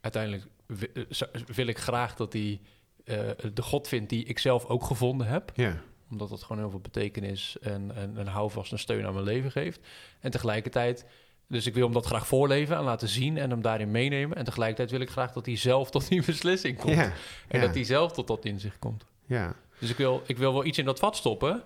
[0.00, 2.60] uiteindelijk wi- eh, wil ik graag dat hij
[3.04, 3.18] eh,
[3.54, 6.80] de God vindt die ik zelf ook gevonden heb ja, omdat het gewoon heel veel
[6.80, 9.80] betekenis en, en een houvast en steun aan mijn leven geeft.
[10.20, 11.06] En tegelijkertijd,
[11.48, 14.36] dus ik wil hem dat graag voorleven en laten zien en hem daarin meenemen.
[14.36, 16.94] En tegelijkertijd wil ik graag dat hij zelf tot die beslissing komt.
[16.94, 17.12] ja,
[17.48, 17.66] En ja.
[17.66, 19.04] dat hij zelf tot dat inzicht komt.
[19.26, 19.54] ja.
[19.78, 21.62] Dus ik wil, ik wil wel iets in dat vat stoppen,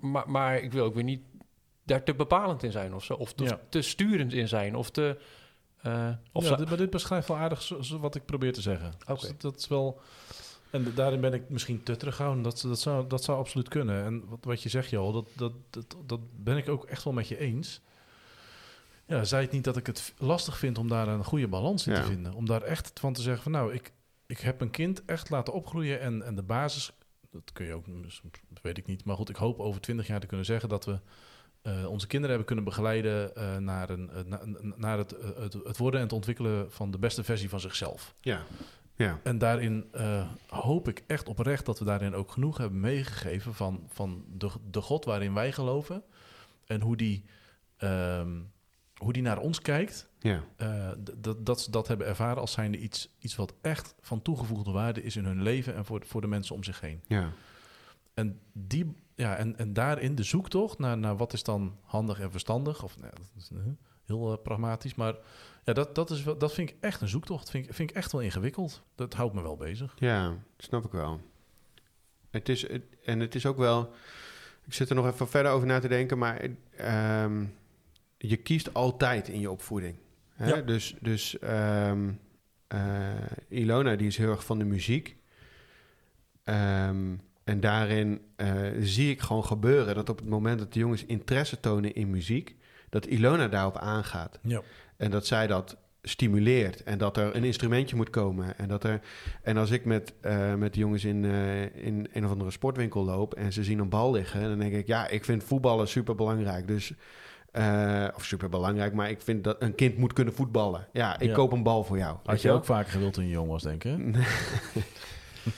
[0.00, 1.20] maar, maar ik wil ook weer niet
[1.84, 3.14] daar te bepalend in zijn of zo.
[3.14, 3.60] Of te, Ja.
[3.68, 5.18] te sturend in zijn of te...
[5.84, 8.60] eh, of ja, dit, maar dit beschrijft wel aardig zo- zo wat ik probeer te
[8.60, 8.92] zeggen.
[9.06, 10.00] Dus dat, dat is wel...
[10.70, 12.42] En daarin ben ik misschien te terughouden.
[12.42, 14.04] Dat, dat, zou, dat zou absoluut kunnen.
[14.04, 17.12] En wat, wat je zegt, Joel, dat, dat, dat, dat ben ik ook echt wel
[17.12, 17.80] met je eens.
[19.06, 21.92] Ja, zei het niet dat ik het lastig vind om daar een goede balans in
[21.94, 22.00] Ja.
[22.00, 22.32] te vinden.
[22.34, 23.92] Om daar echt van te zeggen van nou, ik,
[24.26, 26.92] ik heb een kind echt laten opgroeien en, en de basis,
[27.30, 27.84] dat kun je ook,
[28.48, 29.04] dat weet ik niet.
[29.04, 30.98] Maar goed, ik hoop over twintig jaar te kunnen zeggen dat we
[31.64, 35.52] eh, onze kinderen hebben kunnen begeleiden eh, naar, een, eh, na- na- naar het, het,
[35.52, 38.14] het worden en het ontwikkelen van de beste versie van zichzelf.
[38.20, 38.42] ja.
[38.96, 39.20] ja.
[39.22, 39.90] En daarin
[40.48, 44.80] hoop ik echt oprecht dat we daarin ook genoeg hebben meegegeven van, van de, de
[44.80, 46.02] God waarin wij geloven.
[46.66, 47.24] En hoe die,
[47.76, 48.40] ehm,
[48.96, 50.08] hoe die naar ons kijkt.
[50.18, 50.42] ja.
[51.16, 55.02] dat, dat ze dat hebben ervaren als zijnde iets, iets wat echt van toegevoegde waarde
[55.02, 57.00] is in hun leven en voor, voor de mensen om zich heen.
[57.06, 57.32] ja.
[58.14, 62.30] En, die, ja, en, en daarin de zoektocht naar, naar wat is dan handig en
[62.30, 62.82] verstandig.
[62.82, 63.58] Of nou, dat is eh,
[64.04, 64.94] heel eh, pragmatisch.
[64.94, 65.14] Maar
[65.64, 67.50] ja, dat, dat, is wel, dat vind ik echt een zoektocht.
[67.50, 68.82] Vind ik, vind ik echt wel ingewikkeld.
[68.94, 69.94] Dat houdt me wel bezig.
[69.98, 71.20] Ja, snap ik wel.
[72.30, 73.92] Het is, het- en het is ook wel...
[74.66, 77.44] Ik zit er nog even verder over na te denken, maar ehm,
[78.18, 79.96] je kiest altijd in je opvoeding.
[80.34, 80.48] Hè?
[80.54, 80.60] Ja.
[80.60, 82.12] Dus, dus ehm,
[82.66, 83.10] eh,
[83.48, 85.16] Ilona, die is heel erg van de muziek.
[86.44, 91.04] Ehm, en daarin eh, zie ik gewoon gebeuren dat op het moment dat de jongens
[91.04, 92.56] interesse tonen in muziek,
[92.88, 94.38] dat Ilona daarop aangaat.
[94.42, 94.60] Ja.
[94.96, 96.82] En dat zij dat stimuleert.
[96.82, 98.58] En dat er een instrumentje moet komen.
[98.58, 99.00] En, dat er,
[99.42, 103.04] en als ik met, eh, met de jongens in, eh, in een of andere sportwinkel
[103.04, 106.14] loop en ze zien een bal liggen, dan denk ik, ja, ik vind voetballen super
[106.14, 106.66] belangrijk.
[106.66, 106.92] Dus,
[108.16, 110.86] of super belangrijk, maar ik vind dat een kind moet kunnen voetballen.
[110.92, 111.34] Ja, ik Ja.
[111.34, 112.16] koop een bal voor jou.
[112.24, 113.98] Had je ook vaker gewild toen je jong was, denk ik.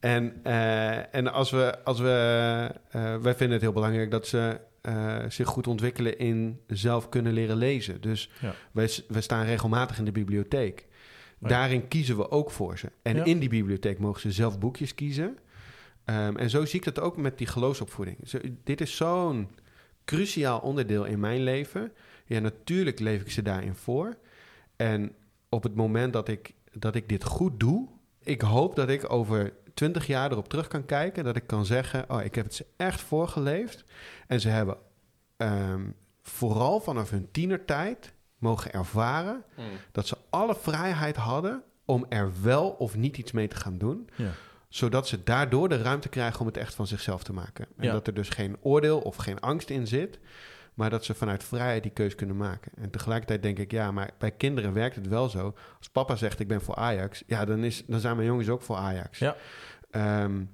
[0.00, 2.10] En, eh, en als we, als we
[2.90, 7.32] eh, wij vinden het heel belangrijk dat ze eh, zich goed ontwikkelen in zelf kunnen
[7.32, 8.00] leren lezen.
[8.00, 8.54] Dus Ja.
[8.72, 10.86] wij, wij staan regelmatig in de bibliotheek.
[11.38, 11.48] Ja.
[11.48, 12.90] Daarin kiezen we ook voor ze.
[13.02, 13.24] En Ja.
[13.24, 15.38] in die bibliotheek mogen ze zelf boekjes kiezen.
[16.04, 18.16] Ehm, en zo zie ik dat ook met die geloofsopvoeding.
[18.24, 19.48] Zo, dit is zo'n
[20.04, 21.92] cruciaal onderdeel in mijn leven.
[22.26, 24.16] Ja, natuurlijk leef ik ze daarin voor.
[24.76, 25.12] En
[25.48, 27.88] op het moment dat ik, dat ik dit goed doe,
[28.24, 31.24] ik hoop dat ik over twintig jaar erop terug kan kijken.
[31.24, 33.84] Dat ik kan zeggen, oh, ik heb het ze echt voorgeleefd.
[34.26, 34.76] En ze hebben
[35.36, 35.82] ehm,
[36.22, 39.64] vooral vanaf hun tienertijd mogen ervaren Mm.
[39.92, 44.08] dat ze alle vrijheid hadden om er wel of niet iets mee te gaan doen.
[44.16, 44.30] Ja.
[44.68, 47.66] Zodat ze daardoor de ruimte krijgen om het echt van zichzelf te maken.
[47.76, 47.92] En Ja.
[47.92, 50.18] dat er dus geen oordeel of geen angst in zit.
[50.74, 52.72] Maar dat ze vanuit vrijheid die keus kunnen maken.
[52.76, 55.54] En tegelijkertijd denk ik, ja, maar bij kinderen werkt het wel zo.
[55.78, 57.22] Als papa zegt, ik ben voor Ajax.
[57.26, 59.18] Ja, dan, is, dan zijn mijn jongens ook voor Ajax.
[59.18, 59.36] Ja.
[59.90, 60.44] Ehm,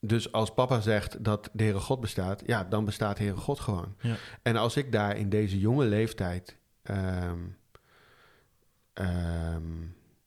[0.00, 3.94] dus als papa zegt dat de Heere God bestaat, ja, dan bestaat Heere God gewoon.
[4.00, 4.14] Ja.
[4.42, 7.38] En als ik daar in deze jonge leeftijd ehm,
[8.92, 9.62] ehm,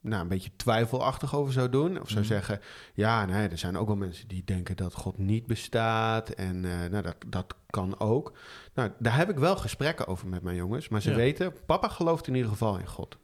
[0.01, 2.29] nou, een beetje twijfelachtig over zou doen, of zou Mhm.
[2.33, 2.59] zeggen,
[2.93, 6.89] ja, nee, er zijn ook wel mensen die denken dat God niet bestaat en eh,
[6.89, 8.33] nou, dat, dat kan ook.
[8.73, 11.15] Nou, daar heb ik wel gesprekken over met mijn jongens, maar ze Ja.
[11.15, 13.17] weten, papa gelooft in ieder geval in God.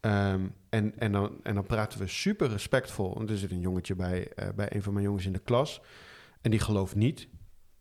[0.00, 3.14] Ehm, en, en, dan, en dan praten we super respectvol.
[3.14, 5.80] Want er zit een jongetje bij, eh, bij een van mijn jongens in de klas.
[6.40, 7.28] En die gelooft niet.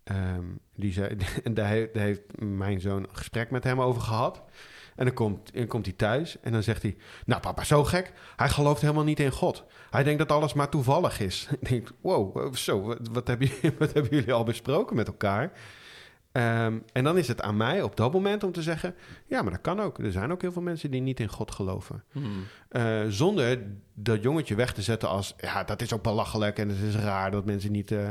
[0.03, 4.01] Ehm, die zei, en daar heeft, daar heeft mijn zoon een gesprek met hem over
[4.01, 4.43] gehad.
[4.95, 6.97] En dan komt, dan komt hij thuis en dan zegt hij...
[7.25, 8.13] Nou papa, zo gek.
[8.35, 9.65] Hij gelooft helemaal niet in God.
[9.89, 11.47] Hij denkt dat alles maar toevallig is.
[11.59, 15.51] Ik denk, wow, zo, wat, wat, hebben, jullie- wat hebben jullie al besproken met elkaar?
[16.33, 18.95] Ehm, en dan is het aan mij op dat moment om te zeggen...
[19.25, 19.99] Ja, maar dat kan ook.
[19.99, 22.03] Er zijn ook heel veel mensen die niet in God geloven.
[22.11, 22.43] Mm.
[22.69, 25.35] Eh, zonder dat jongetje weg te zetten als...
[25.37, 27.91] ja, dat is ook belachelijk en het is raar dat mensen niet...
[27.91, 28.09] eh,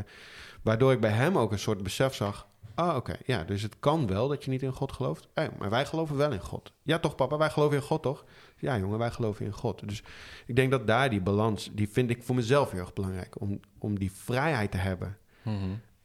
[0.63, 2.47] waardoor ik bij hem ook een soort besef zag...
[2.75, 3.17] Ah, oké.
[3.27, 5.29] Ja, dus het kan wel dat je niet in God gelooft.
[5.35, 6.73] Eh, maar wij geloven wel in God.
[6.83, 7.37] Ja, toch papa?
[7.37, 8.25] Wij geloven in God, toch?
[8.57, 9.89] Ja, jongen, wij geloven in God.
[9.89, 10.03] Dus
[10.47, 13.41] ik denk dat daar die balans, die vind ik voor mezelf heel erg belangrijk.
[13.41, 15.55] Om, om die vrijheid te hebben Mhm.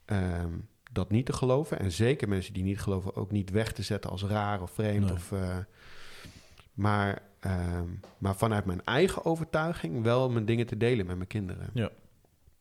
[0.06, 0.50] ehm,
[0.98, 1.80] dat niet te geloven.
[1.80, 5.06] En zeker mensen die niet geloven ook niet weg te zetten als raar of vreemd.
[5.06, 5.14] Nee.
[5.14, 5.58] Of, eh,
[6.74, 11.70] maar, ehm, maar vanuit mijn eigen overtuiging wel mijn dingen te delen met mijn kinderen.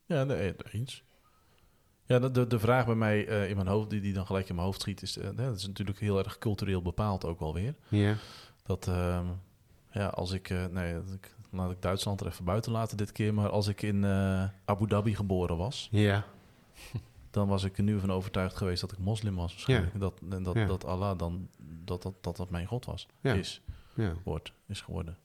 [0.06, 1.04] Ja, nee, eens.
[2.04, 4.48] Ja, de, de, de vraag bij mij eh, in mijn hoofd, die, die dan gelijk
[4.48, 5.18] in mijn hoofd schiet, is...
[5.18, 7.74] eh, ja, dat is natuurlijk heel erg cultureel bepaald ook wel weer.
[7.88, 8.14] Ja,
[8.62, 9.26] Dat, ehm,
[9.90, 10.50] ja, als ik...
[10.50, 13.34] eh, nee, dat ik, laat ik Duitsland er even buiten laten dit keer.
[13.34, 15.88] Maar als ik in eh, Abu Dhabi geboren was...
[15.90, 16.24] ja,
[17.36, 20.00] dan was ik er nu van overtuigd geweest dat ik moslim was waarschijnlijk.
[20.00, 20.66] Dat, en dat, Ja.
[20.66, 21.48] dat Allah dan...
[21.84, 23.06] Dat dat, dat dat mijn God was.
[23.20, 23.34] Ja.
[23.34, 23.62] Is,
[24.22, 25.16] wordt, is geworden.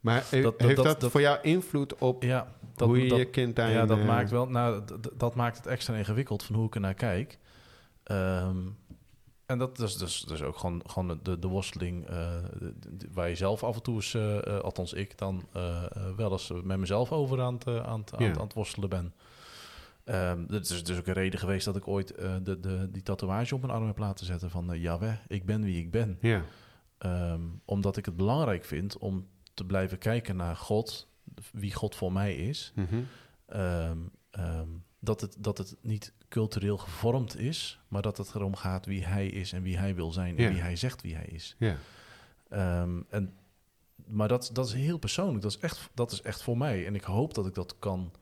[0.00, 3.86] Maar Dat- heeft dat, voor jou invloed op Ja, dat, hoe je je kind ja,
[3.86, 4.82] dat eh, maakt wel, nou,
[5.16, 7.38] dat maakt het extra ingewikkeld van hoe ik er naar kijk.
[8.02, 8.58] Ehm,
[9.46, 12.36] en dat is dus, dus ook gewoon, gewoon de, de worsteling eh,
[13.12, 15.48] waar je zelf af en toe eens, eh, althans ik dan,
[16.16, 19.14] wel eens met mezelf over aan het, aan het, aan het worstelen ben.
[20.46, 23.54] Dat is dus ook een reden geweest dat ik ooit eh, de, de, die tatoeage
[23.54, 26.18] op mijn arm heb laten zetten van uh, Jaweh, ik ben wie ik ben.
[26.20, 26.42] Ja,
[26.98, 31.08] Ehm, omdat ik het belangrijk vind om te blijven kijken naar God,
[31.52, 32.72] wie God voor mij is.
[32.74, 33.00] mhm.
[33.46, 33.98] Ehm,
[34.98, 39.26] dat, het, dat het niet cultureel gevormd is, maar dat het erom gaat wie hij
[39.26, 40.50] is en wie hij wil zijn en Ja.
[40.50, 41.56] wie hij zegt wie hij is.
[41.58, 41.76] ja,
[43.08, 43.34] en,
[44.06, 46.86] maar dat, dat is heel persoonlijk, dat is, echt, dat is echt voor mij.
[46.86, 48.12] En ik hoop dat ik dat kan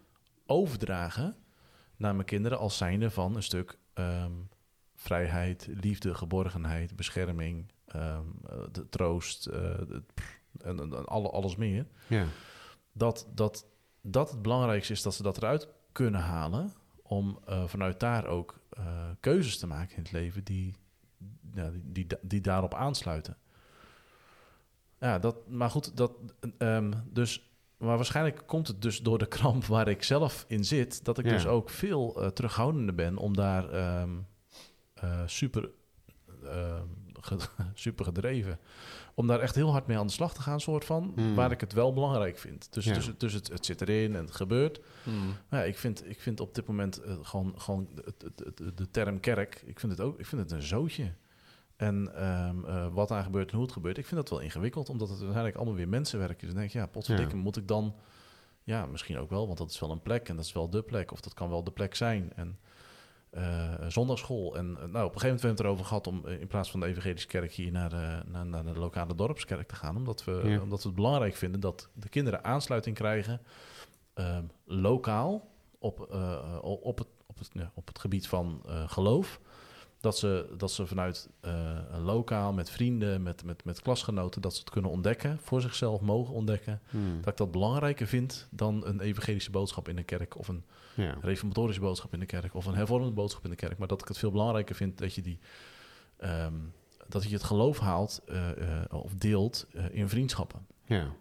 [0.47, 1.37] overdragen
[2.01, 4.33] naar mijn kinderen als zijnde van een stuk ehm,
[4.95, 11.57] vrijheid, liefde, geborgenheid, bescherming, ehm, eh, de troost eh, de- pff, en, en, alle, alles
[11.57, 12.25] meer ja,
[12.93, 13.67] dat, dat,
[14.03, 16.73] dat het belangrijkste is dat ze dat eruit kunnen halen.
[17.03, 18.59] Om eh, vanuit daar ook
[19.21, 20.75] keuzes te maken in het leven die,
[21.55, 23.37] ja, die, die, die daarop aansluiten.
[25.01, 26.13] Ja, dat, maar goed, dat,
[26.59, 27.50] ehm, dus,
[27.81, 31.25] maar waarschijnlijk komt het dus door de kramp waar ik zelf in zit, dat ik
[31.25, 31.31] Ja.
[31.31, 34.11] dus ook veel eh, terughoudender ben om daar ehm,
[34.95, 35.71] eh, super,
[36.45, 36.87] ehm,
[37.21, 37.37] ge-
[37.75, 38.59] super gedreven,
[39.15, 41.35] om daar echt heel hard mee aan de slag te gaan, soort van, Hmm.
[41.35, 42.73] waar ik het wel belangrijk vind.
[42.73, 42.95] Dus, Ja.
[42.95, 44.81] dus, dus het, het zit erin en het gebeurt.
[45.05, 45.17] Mhm.
[45.49, 48.77] Maar ja, ik vind, ik vind op dit moment eh, gewoon, gewoon het, het, het-
[48.77, 51.13] de term kerk, ik vind het ook ik vind het een zootje.
[51.81, 54.89] En ehm, eh, wat daar gebeurt en hoe het gebeurt, ik vind dat wel ingewikkeld,
[54.89, 56.49] omdat het uiteindelijk allemaal weer mensenwerk is.
[56.49, 57.95] Dan denk ik, ja, potverdikke, moet ik dan...
[58.63, 60.83] Ja, misschien ook wel, want dat is wel een plek en dat is wel de
[60.83, 61.13] plek.
[61.13, 62.33] Of dat kan wel de plek zijn.
[62.37, 62.59] En
[63.31, 64.57] eh, zondagschool.
[64.57, 66.71] En eh, nou, op een gegeven moment hebben we het erover gehad om in plaats
[66.71, 69.97] van de evangelische kerk hier naar de, naar, naar de lokale dorpskerk te gaan.
[69.97, 70.61] Omdat we, Ja.
[70.61, 73.41] omdat we het belangrijk vinden dat de kinderen aansluiting krijgen
[74.15, 76.01] ehm, lokaal op,
[76.63, 79.41] op, het, op, het, ja, op het gebied van geloof.
[80.01, 84.55] Dat ze, dat ze vanuit eh, een lokaal met vrienden, met, met, met klasgenoten, dat
[84.55, 86.81] ze het kunnen ontdekken, voor zichzelf mogen ontdekken.
[86.91, 87.21] Hmm.
[87.21, 91.17] Dat ik dat belangrijker vind dan een evangelische boodschap in de kerk of een ja,
[91.21, 93.79] reformatorische boodschap in de kerk of een hervormende boodschap in de kerk.
[93.79, 95.39] Maar dat ik het veel belangrijker vind dat je die
[96.17, 96.55] ehm,
[97.09, 100.67] dat je het geloof haalt eh, eh, of deelt in vriendschappen.
[100.85, 101.15] ja,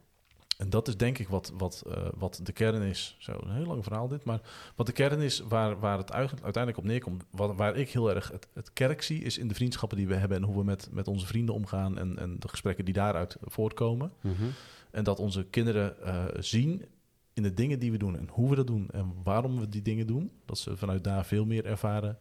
[0.60, 3.15] En dat is denk ik wat, wat, eh, wat de kern is.
[3.19, 4.24] Zo, een heel lang verhaal dit.
[4.24, 4.39] Maar
[4.76, 7.24] wat de kern is waar, waar het uite- uiteindelijk op neerkomt.
[7.30, 10.15] Wat, waar ik heel erg het, het kerk zie, is in de vriendschappen die we
[10.15, 10.38] hebben.
[10.38, 11.98] En hoe we met, met onze vrienden omgaan.
[11.98, 14.12] En, en de gesprekken die daaruit voortkomen.
[14.22, 14.43] mhm.
[14.91, 16.86] En dat onze kinderen eh, zien
[17.34, 18.17] in de dingen die we doen.
[18.17, 18.88] En hoe we dat doen.
[18.91, 20.32] En waarom we die dingen doen.
[20.45, 22.17] Dat ze vanuit daar veel meer ervaren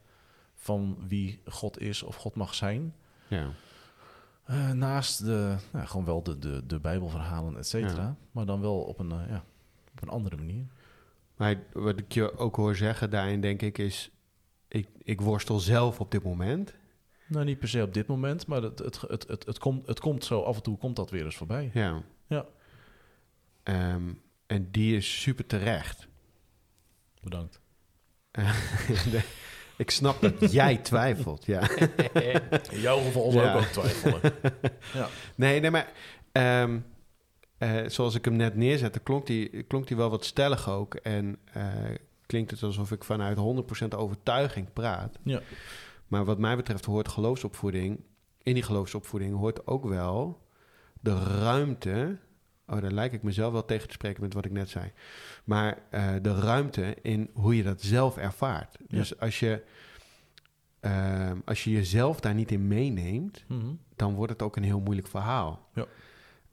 [0.54, 2.94] van wie God is of God mag zijn.
[3.28, 3.50] ja.
[4.48, 8.02] Eh, naast de, nou, gewoon wel de, de, de Bijbelverhalen, et cetera.
[8.02, 8.16] Ja.
[8.30, 9.44] Maar dan wel op een, eh, ja,
[9.92, 10.66] op een andere manier.
[11.36, 14.10] Maar wat ik je ook hoor zeggen daarin, denk ik, is...
[14.68, 16.74] Ik, ik worstel zelf op dit moment.
[17.26, 20.00] Nou, niet per se op dit moment, maar het, het, het, het, het, komt, het
[20.00, 21.70] komt zo, af en toe komt dat weer eens voorbij.
[21.72, 22.02] Ja.
[22.26, 22.46] Ja.
[23.62, 24.12] Ehm,
[24.46, 26.08] en die is super terecht.
[27.20, 27.60] Bedankt.
[29.78, 31.68] Ik snap dat jij twijfelt, ja.
[32.70, 33.32] In jouw geval Ja.
[33.32, 34.20] zou ik ook twijfelen.
[35.34, 35.92] Nee, nee, maar
[36.32, 36.78] ehm,
[37.58, 40.94] eh, zoals ik hem net neerzette, klonk die, klonk die wel wat stellig ook.
[40.94, 41.64] En eh,
[42.26, 45.18] klinkt het alsof ik vanuit 100% overtuiging praat.
[45.22, 45.40] Ja.
[46.06, 48.00] Maar wat mij betreft hoort geloofsopvoeding,
[48.42, 50.46] in die geloofsopvoeding hoort ook wel
[51.00, 52.18] de ruimte.
[52.70, 54.92] Oh, daar lijk ik mezelf wel tegen te spreken met wat ik net zei.
[55.44, 58.76] Maar eh, de ruimte in hoe je dat zelf ervaart.
[58.88, 58.96] Ja.
[58.98, 59.62] Dus als je,
[60.80, 63.66] ehm, als je jezelf daar niet in meeneemt, Mhm.
[63.96, 65.68] dan wordt het ook een heel moeilijk verhaal.
[65.74, 65.86] Ja.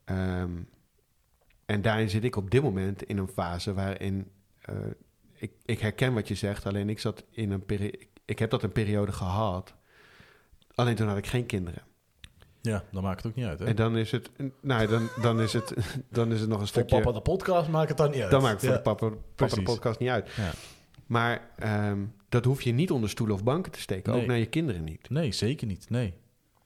[0.05, 0.51] Ehm,
[1.65, 4.75] en daarin zit ik op dit moment in een fase waarin eh,
[5.33, 7.99] ik, ik herken wat je zegt, alleen ik zat in een periode.
[8.25, 9.75] Ik heb dat een periode gehad
[10.75, 11.81] Alleen toen had ik geen kinderen.
[12.65, 13.59] Ja, dan maakt het ook niet uit.
[13.59, 13.65] Hè?
[13.65, 14.29] En dan is het,
[14.61, 15.73] nou, dan, dan is het,
[16.09, 16.95] dan is het nog een Voor stukje.
[17.01, 18.31] papa de podcast maakt het dan niet uit.
[18.31, 18.75] Dan maakt het voor Ja.
[18.75, 20.31] de papa, papa de podcast niet uit.
[20.35, 20.51] Ja.
[21.05, 21.99] Maar ehm,
[22.29, 24.13] dat hoef je niet onder stoelen of banken te steken.
[24.13, 25.09] Ook naar je kinderen niet.
[25.09, 25.89] Nee, zeker niet.
[25.89, 26.13] Nee.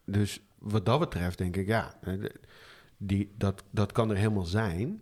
[0.06, 2.14] Dus wat dat betreft denk ik, ja, eh,
[2.97, 5.02] die, dat, dat kan er helemaal zijn.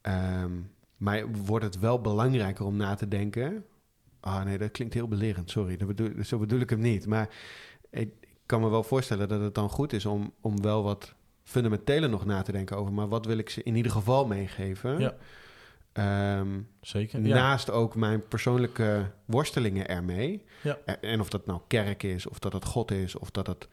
[0.00, 0.52] Ehm,
[0.96, 3.64] maar wordt het wel belangrijker om na te denken...
[4.20, 5.76] Ah nee, dat klinkt heel belerend, sorry.
[5.76, 7.06] Dat bedoel, zo bedoel ik hem niet.
[7.06, 7.28] Maar
[7.90, 8.12] ik
[8.50, 12.24] kan me wel voorstellen dat het dan goed is om, om wel wat fundamenteler nog
[12.24, 12.92] na te denken over...
[12.92, 14.98] maar wat wil ik ze in ieder geval meegeven?
[14.98, 15.14] Ja.
[15.92, 16.48] Ehm,
[16.80, 17.20] Zeker.
[17.20, 17.34] Ja.
[17.34, 20.44] Naast ook mijn persoonlijke worstelingen ermee.
[20.62, 20.78] Ja.
[21.00, 23.68] En- of dat nou kerk is, of dat het God is, of dat het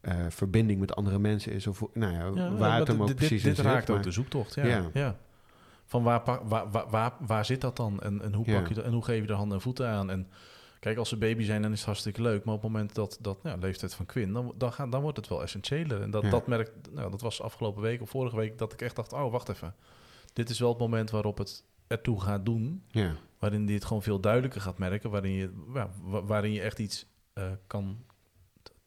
[0.00, 3.06] eh, verbinding met andere mensen is, of nou ja, Ja, waar het hem dit- ook
[3.06, 4.54] dit, precies dit in raakt ook de zoektocht.
[4.54, 4.90] Ja.
[4.92, 5.16] Ja.
[5.86, 8.00] Van waar, waar, waar, waar, waar zit dat dan?
[8.00, 10.10] En, en, hoe pak je dat, en hoe geef je er handen en voeten aan?
[10.10, 10.28] En
[10.82, 12.44] kijk, als ze baby zijn, dan is het hartstikke leuk.
[12.44, 15.16] Maar op het moment dat, dat ja, leeftijd van Quinn, dan, dan, gaat, dan wordt
[15.16, 16.02] het wel essentiëler.
[16.02, 16.30] En dat, Ja.
[16.30, 19.30] dat merk nou, dat was afgelopen week of vorige week, dat ik echt dacht, oh,
[19.32, 19.74] wacht even.
[20.32, 22.82] Dit is wel het moment waarop het ertoe gaat doen.
[22.88, 25.10] Ja, Waarin je het gewoon veel duidelijker gaat merken.
[25.10, 28.04] Waarin je, ja, wa- waarin je echt iets eh, kan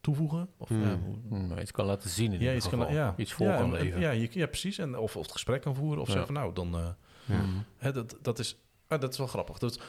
[0.01, 0.49] toevoegen.
[0.57, 0.81] Of, Hmm.
[0.81, 2.85] ja, hoe- Hmm, iets kan laten zien in ja, ieder iets, geval.
[2.85, 3.13] kan, ja.
[3.17, 3.99] iets voor ja, kan en- leven.
[3.99, 4.77] Ja, je, ja, precies.
[4.77, 6.01] En, of, of het gesprek kan voeren.
[6.01, 6.13] Of Ja.
[6.13, 6.75] zeggen van nou, dan...
[6.75, 6.87] eh,
[7.25, 7.43] ja.
[7.77, 8.57] Hè, dat, dat, is,
[8.87, 9.57] ah, dat is wel grappig.
[9.57, 9.79] Dat,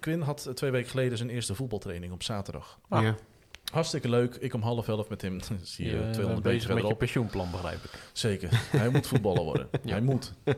[0.00, 2.78] Quinn had eh, twee weken geleden zijn eerste voetbaltraining op zaterdag.
[2.88, 3.02] Ah.
[3.02, 3.16] ja.
[3.72, 4.34] Hartstikke leuk.
[4.34, 5.40] Ik om half elf met hem.
[5.62, 6.98] Zie je, bent 200 meter bezig met je verderop.
[6.98, 7.90] pensioenplan, begrijp ik.
[8.12, 8.48] Zeker.
[8.52, 9.68] Hij moet voetballer worden.
[9.82, 9.90] Ja.
[9.90, 10.32] Hij moet.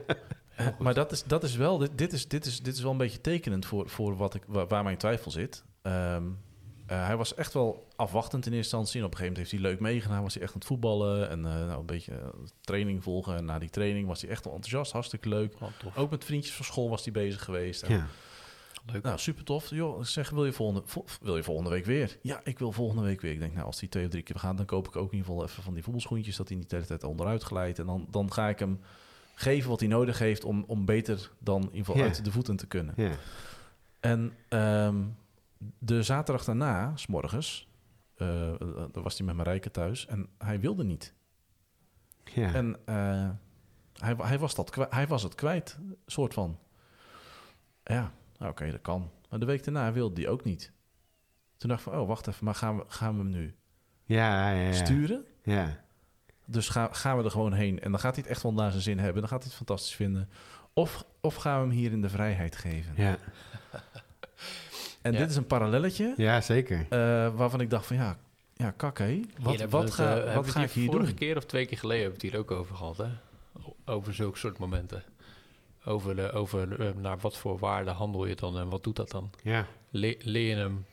[0.56, 0.78] Goed.
[0.78, 2.96] Maar dat is, dat is wel, dit, dit, is, dit, is, dit is wel een
[2.96, 5.64] beetje tekenend voor, voor wat ik, waar, waar mijn twijfel zit.
[5.82, 6.22] Ehm,
[6.92, 9.00] eh, hij was echt wel afwachtend in eerste instantie.
[9.00, 10.22] En op een gegeven moment heeft hij leuk meegedaan.
[10.22, 12.26] Was hij echt aan het voetballen en eh, nou, een beetje eh,
[12.60, 13.36] training volgen.
[13.36, 14.92] En na die training was hij echt wel enthousiast.
[14.92, 15.54] Hartstikke leuk.
[15.60, 15.98] Oh.
[15.98, 17.82] Ook met vriendjes van school was hij bezig geweest.
[17.82, 18.06] En, ja.
[18.92, 19.02] Leuk.
[19.02, 19.70] Nou, super tof.
[19.70, 22.18] Joh, ik zeg, wil je, volgende, vo- wil je volgende week weer?
[22.22, 23.32] Ja, ik wil volgende week weer.
[23.32, 25.16] Ik denk, nou, als die twee of drie keer gaat, dan koop ik ook in
[25.18, 27.78] ieder geval even van die voetbalschoentjes, dat hij niet de hele tijd onderuit glijdt.
[27.78, 28.80] En dan, dan ga ik hem
[29.34, 32.02] geven wat hij nodig heeft om, om beter dan in ieder geval Ja.
[32.06, 32.94] uit de voeten te kunnen.
[32.96, 33.10] ja.
[34.00, 34.96] En ehm,
[35.78, 37.68] de zaterdag daarna, s morgens,
[38.92, 41.14] dan was hij met Marijke thuis en hij wilde niet.
[42.24, 42.54] ja.
[42.54, 43.30] En eh,
[43.98, 46.58] hij, hij, was dat hij was het kwijt, soort van.
[47.84, 49.10] Ja, oké, dat kan.
[49.30, 50.72] Maar de week daarna wilde hij ook niet.
[51.56, 53.54] Toen dacht ik van, oh, wacht even, maar gaan we, gaan we hem nu
[54.04, 54.72] ja, ja, ja.
[54.72, 55.24] sturen?
[55.42, 55.84] Ja,
[56.44, 57.80] Dus ga, gaan we er gewoon heen.
[57.80, 59.20] En dan gaat hij het echt wel naar zijn zin hebben.
[59.20, 60.28] Dan gaat hij het fantastisch vinden.
[60.72, 62.92] Of, of gaan we hem hier in de vrijheid geven?
[62.96, 63.18] ja.
[65.02, 65.18] En Ja.
[65.18, 66.86] dit is een parallelletje ja, zeker.
[66.88, 66.98] eh,
[67.34, 68.18] waarvan ik dacht van, ja,
[68.54, 69.06] ja kak hé.
[69.06, 71.14] Hier Wat, wat ga, eh, wat ga ik hier vorige doen?
[71.14, 73.06] keer of twee keer geleden hebben we het hier ook over gehad, hè?
[73.84, 75.02] Over zulke soort momenten.
[75.84, 79.10] Over, de, over eh, naar wat voor waarde handel je dan en wat doet dat
[79.10, 79.30] dan?
[79.42, 80.84] Ja, Le- leer je hem,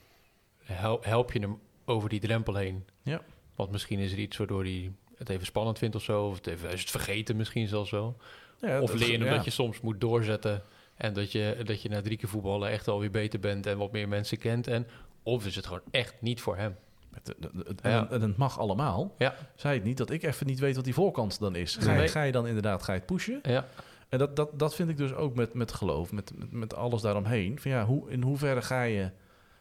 [0.64, 2.86] hel- help je hem over die drempel heen?
[3.02, 3.22] Ja.
[3.56, 6.26] Want misschien is er iets waardoor hij het even spannend vindt of zo.
[6.28, 8.18] Of het even, is het vergeten misschien zelfs wel.
[8.62, 9.36] Ja, Of leer je hem ja.
[9.36, 10.64] dat je soms moet doorzetten.
[11.00, 13.92] En dat je, dat je na drie keer voetballen echt alweer beter bent en wat
[13.92, 14.68] meer mensen kent.
[14.68, 14.88] En,
[15.24, 16.76] of is het gewoon echt niet voor hem?
[17.14, 17.90] Het, het- het- Ja.
[17.90, 19.16] en, en het mag allemaal.
[19.18, 19.36] Ja.
[19.56, 21.76] Zei het niet dat ik even niet weet wat die voorkant dan is.
[21.76, 22.08] Ga, Nee.
[22.08, 23.40] ga je dan inderdaad ga je het pushen?
[23.42, 23.66] Ja,
[24.10, 27.02] En dat, dat, dat vind ik dus ook met, met geloof, met, met, met alles
[27.02, 27.60] daaromheen.
[27.60, 29.12] Van ja, hoe, in hoeverre ga je,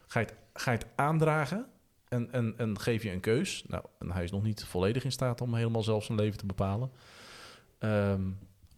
[0.07, 1.65] ga je, het, ga je het aandragen
[2.07, 3.63] en, en, en geef je een keus?
[3.67, 6.45] Nou, en hij is nog niet volledig in staat om helemaal zelf zijn leven te
[6.45, 6.91] bepalen.
[7.79, 8.21] Ehm,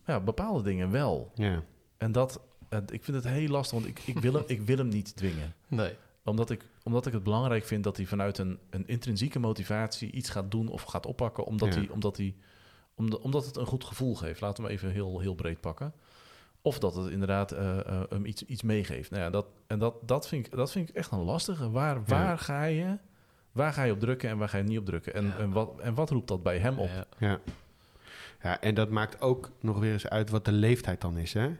[0.06, 1.32] ja, bepaalde dingen wel.
[1.36, 1.64] ja.
[1.98, 2.42] En dat,
[2.92, 5.54] ik vind het heel lastig, want ik, ik, wil hem, ik wil hem niet dwingen
[5.68, 5.96] nee.
[6.24, 10.30] omdat ik, omdat ik het belangrijk vind dat hij vanuit een, een intrinsieke motivatie iets
[10.30, 11.80] gaat doen of gaat oppakken, omdat, Ja.
[11.80, 12.36] hij, omdat, hij,
[12.96, 14.42] omdat, omdat het een goed gevoel geeft.
[14.42, 15.94] Laten we hem even heel, heel breed pakken.
[16.62, 19.10] Of dat het inderdaad eh, eh, hem iets, iets meegeeft.
[19.12, 21.70] Nou ja, dat, en dat, dat, vind ik, dat vind ik echt een lastige.
[21.72, 22.98] Waar, waar, ga je,
[23.52, 25.14] waar ga je op drukken en waar ga je niet op drukken?
[25.14, 25.38] En, Ja.
[25.38, 26.90] en, wat, en wat roept dat bij hem op?
[26.90, 27.06] Ja.
[27.18, 27.40] Ja.
[28.44, 31.52] ja, en dat maakt ook nog weer eens uit wat de leeftijd dan is, hè?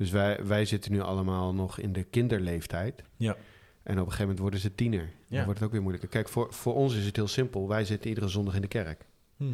[0.00, 3.02] Dus wij, wij zitten nu allemaal nog in de kinderleeftijd.
[3.16, 3.36] Ja.
[3.82, 5.10] En op een gegeven moment worden ze tiener.
[5.26, 5.36] Ja.
[5.36, 6.10] Dan wordt het ook weer moeilijker.
[6.10, 7.68] Kijk, voor, voor ons is het heel simpel.
[7.68, 9.06] Wij zitten iedere zondag in de kerk.
[9.36, 9.52] Mhm.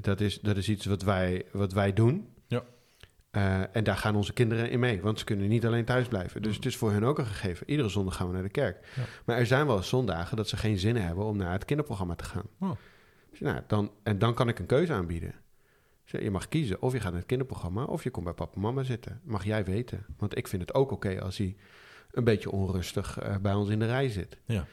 [0.00, 2.28] Dat is, dat is iets wat wij, wat wij doen.
[2.46, 2.62] Ja.
[3.30, 6.42] Eh, en daar gaan onze kinderen in mee, want ze kunnen niet alleen thuis blijven.
[6.42, 7.70] Dus het is voor hen ook een gegeven.
[7.70, 8.88] Iedere zondag gaan we naar de kerk.
[8.96, 9.02] Ja.
[9.24, 12.24] Maar er zijn wel zondagen dat ze geen zin hebben om naar het kinderprogramma te
[12.24, 12.46] gaan.
[12.60, 12.70] Oh.
[13.30, 15.34] Dus, nou, dan, en dan kan ik een keuze aanbieden.
[16.06, 18.60] Je mag kiezen of je gaat naar het kinderprogramma of je komt bij papa en
[18.60, 19.20] mama zitten.
[19.24, 20.06] Mag jij weten.
[20.16, 21.56] Want ik vind het ook oké als hij
[22.10, 24.38] een beetje onrustig eh, bij ons in de rij zit.
[24.44, 24.66] Ja.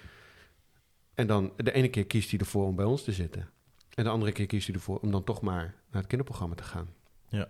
[1.13, 3.49] En dan de ene keer kiest hij ervoor om bij ons te zitten.
[3.89, 6.63] En de andere keer kiest hij ervoor om dan toch maar naar het kinderprogramma te
[6.63, 6.89] gaan.
[7.29, 7.47] Ja.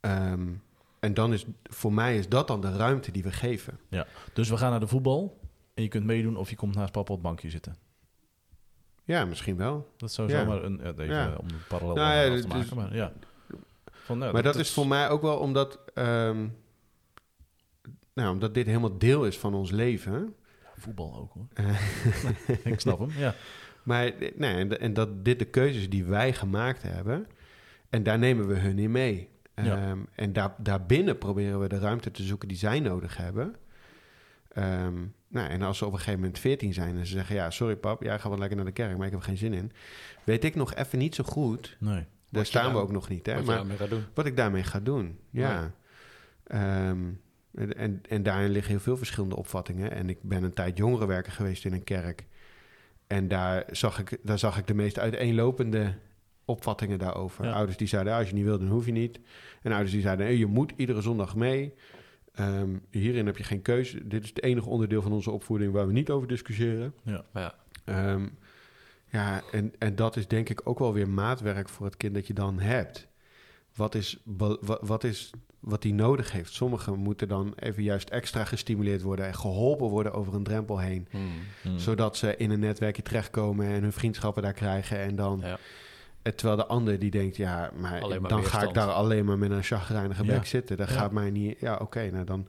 [0.00, 0.48] Ehm,
[1.00, 3.78] en dan is voor mij is dat dan de ruimte die we geven.
[4.32, 5.40] Dus we gaan naar de voetbal
[5.74, 7.76] en je kunt meedoen of je komt naast papa op het bankje zitten.
[9.12, 9.92] Ja, misschien wel.
[9.96, 10.40] Dat zou Ja.
[10.40, 11.34] zomaar een, even Ja.
[11.36, 12.76] om een parallel Nou ja, te maken.
[12.76, 13.12] Maar ja.
[13.92, 15.80] Van, nou, maar dat, is voor mij ook wel omdat...
[15.94, 16.46] ehm,
[18.14, 20.34] nou, omdat dit helemaal deel is van ons leven.
[20.76, 21.46] Voetbal ook hoor.
[21.54, 23.34] Eh, ik snap hem, ja.
[23.82, 27.26] Maar eh, nee, en, en dat dit de keuzes die wij gemaakt hebben...
[27.90, 29.28] en daar nemen we hun in mee.
[29.54, 33.56] Ehm, en daar, daarbinnen proberen we de ruimte te zoeken die zij nodig hebben.
[34.48, 34.94] Ehm,
[35.32, 37.34] nou, en als ze op een gegeven moment 14 zijn en ze zeggen...
[37.34, 39.36] ja, sorry pap, jij gaat wel lekker naar de kerk, maar ik heb er geen
[39.36, 39.72] zin in.
[40.24, 41.76] Weet ik nog even niet zo goed.
[41.80, 42.04] Nee.
[42.28, 43.26] Daar staan we ook nog niet.
[43.26, 43.44] Hè?
[43.44, 43.76] Wat Maar
[44.14, 45.50] wat ik daarmee ga doen, ja.
[45.50, 45.72] Ja.
[46.46, 46.98] Ehm,
[47.54, 49.92] en, en, daarin liggen heel veel verschillende opvattingen.
[49.92, 52.26] En ik ben een tijd jongerenwerker geweest in een kerk.
[53.06, 55.94] En daar zag ik, daar zag ik de meest uiteenlopende
[56.44, 57.44] opvattingen daarover.
[57.44, 57.52] Ja.
[57.52, 59.20] Ouders die zeiden, "Ah, als je niet wil, dan hoef je niet.
[59.62, 61.74] En ouders die zeiden, "Hey, je moet iedere zondag mee.
[62.34, 64.08] Ehm, hierin heb je geen keuze.
[64.08, 66.94] Dit is het enige onderdeel van onze opvoeding waar we niet over discussiëren.
[67.32, 67.54] Maar ja,
[67.84, 68.28] Ehm,
[69.10, 72.26] ja, en, en dat is denk ik ook wel weer maatwerk voor het kind dat
[72.26, 73.06] je dan hebt.
[73.74, 75.30] Wat is wa- wa- wat, is
[75.60, 76.52] wat die nodig heeft?
[76.52, 81.06] Sommigen moeten dan even juist extra gestimuleerd worden en geholpen worden over een drempel heen.
[81.10, 81.30] hmm.
[81.62, 81.78] Hmm.
[81.78, 84.98] Zodat ze in een netwerkje terechtkomen en hun vriendschappen daar krijgen.
[84.98, 85.58] En dan, ja.
[86.22, 89.50] Eh, terwijl de ander die denkt, ja, maar, dan ga ik daar alleen maar met
[89.50, 90.34] een chagrijnige Ja.
[90.34, 90.76] bek zitten.
[90.76, 90.94] Dat Ja.
[90.94, 92.48] gaat mij niet, ja, oké, nou dan.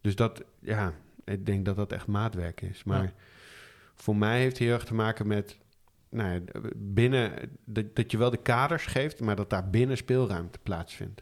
[0.00, 0.92] Dus dat, ja,
[1.24, 2.84] ik denk dat dat echt maatwerk is.
[2.84, 3.12] Maar Ja.
[3.94, 5.58] voor mij heeft het heel erg te maken met
[6.08, 6.40] nou ja,
[6.76, 7.32] binnen
[7.64, 11.20] dat, dat je wel de kaders geeft, maar dat daar binnen speelruimte plaatsvindt.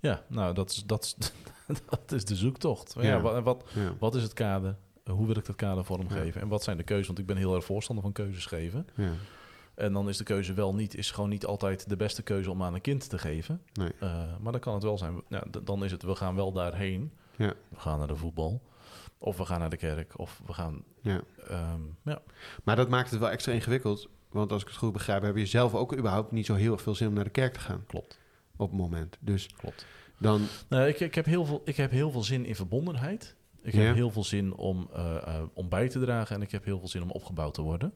[0.00, 1.16] Ja, nou, dat is, dat is,
[1.90, 2.94] dat is de zoektocht.
[2.98, 3.02] Ja.
[3.02, 3.20] Ja.
[3.20, 3.94] wat, wat, Ja.
[3.98, 4.76] wat is het kader?
[5.04, 6.40] Hoe wil ik dat kader vormgeven?
[6.40, 7.06] En wat zijn de keuzes?
[7.06, 8.86] Want ik ben heel erg voorstander van keuzes geven.
[9.76, 9.82] Ja.
[9.84, 12.62] En dan is de keuze wel niet, is gewoon niet altijd de beste keuze om
[12.62, 13.62] aan een kind te geven.
[13.72, 13.92] Nee.
[14.00, 17.12] Eh, maar dan kan het wel zijn, ja, dan is het, we gaan wel daarheen.
[17.36, 17.52] Ja.
[17.68, 18.62] We gaan naar de voetbal.
[19.18, 20.18] Of we gaan naar de kerk.
[20.18, 21.20] Of we gaan, Ja.
[21.48, 22.22] ehm, ja.
[22.64, 24.08] Maar dat maakt het wel extra ingewikkeld.
[24.30, 26.82] Want als ik het goed begrijp, heb je zelf ook überhaupt niet zo heel erg
[26.82, 28.18] veel zin om naar de kerk te gaan Klopt,
[28.56, 29.16] op het moment.
[29.20, 29.86] Dus klopt.
[30.18, 33.34] dan, Nou, ik, ik, heb heel veel, ik heb heel veel zin in verbondenheid.
[33.62, 33.80] Ik Ja.
[33.80, 36.36] heb heel veel zin om, eh, om bij te dragen.
[36.36, 37.92] En ik heb heel veel zin om opgebouwd te worden.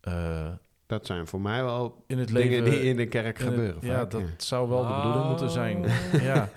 [0.00, 0.52] Eh,
[0.88, 2.70] dat zijn voor mij wel in het dingen leven...
[2.70, 3.78] die in de kerk in het- gebeuren.
[3.82, 4.26] ja, dat ja.
[4.36, 5.84] zou wel de bedoeling moeten zijn.
[5.84, 6.22] Oh.
[6.22, 6.48] Ja.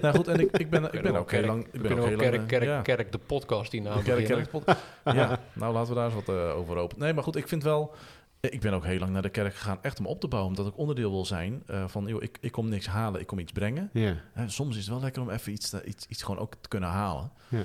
[0.00, 1.64] Nou goed, en ik, ik ben, ik ben ook heel kerk- lang...
[1.64, 2.82] Ik ben kunnen ook kerk, lang, kerk, ja.
[2.82, 6.28] kerk, de podcast die nou Kerk, kerk, pod- ja, nou laten we daar eens wat
[6.36, 6.98] eh, over open.
[6.98, 7.94] Nee, maar goed, ik vind wel...
[8.40, 10.50] Ik ben ook heel lang naar de kerk gegaan, echt om op te bouwen.
[10.56, 12.06] Omdat ik onderdeel wil zijn eh, van...
[12.06, 13.90] Joh, ik, ik kom niks halen, ik kom iets brengen.
[13.92, 16.54] Ja, En soms is het wel lekker om even iets, te- iets, iets gewoon ook
[16.60, 17.30] te kunnen halen.
[17.48, 17.62] Ja.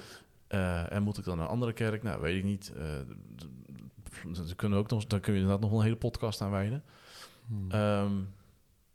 [0.48, 2.04] Eh, en moet ik dan naar een andere kerk?
[2.04, 2.72] Nou, weet ik niet.
[4.34, 6.84] D- kunnen we ook nog, daar kun je inderdaad nog een hele podcast aan wijden.
[7.48, 7.72] Hmm.
[7.72, 8.14] Ehm,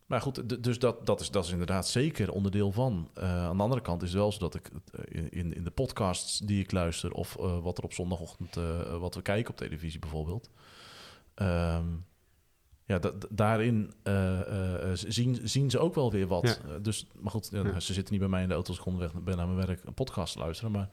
[0.07, 3.11] maar goed, dus dat, dat, is, dat is inderdaad zeker onderdeel van.
[3.14, 5.71] Eh, aan de andere kant is het wel zo dat ik eh, in, in de
[5.71, 7.12] podcasts die ik luister...
[7.12, 8.55] of eh, wat er op zondagochtend,
[9.01, 10.51] wat we kijken op televisie bijvoorbeeld...
[11.35, 11.87] ehm,
[12.85, 13.93] ja, da- da- daarin
[14.95, 16.61] zien, zien ze ook wel weer wat.
[16.69, 16.79] Ja.
[16.79, 17.81] Dus, maar goed, ja, Ja.
[17.81, 19.85] ze zitten niet bij mij in de auto als ik onderweg ben naar mijn werk
[19.85, 20.73] een podcast te luisteren.
[20.73, 20.89] Maar,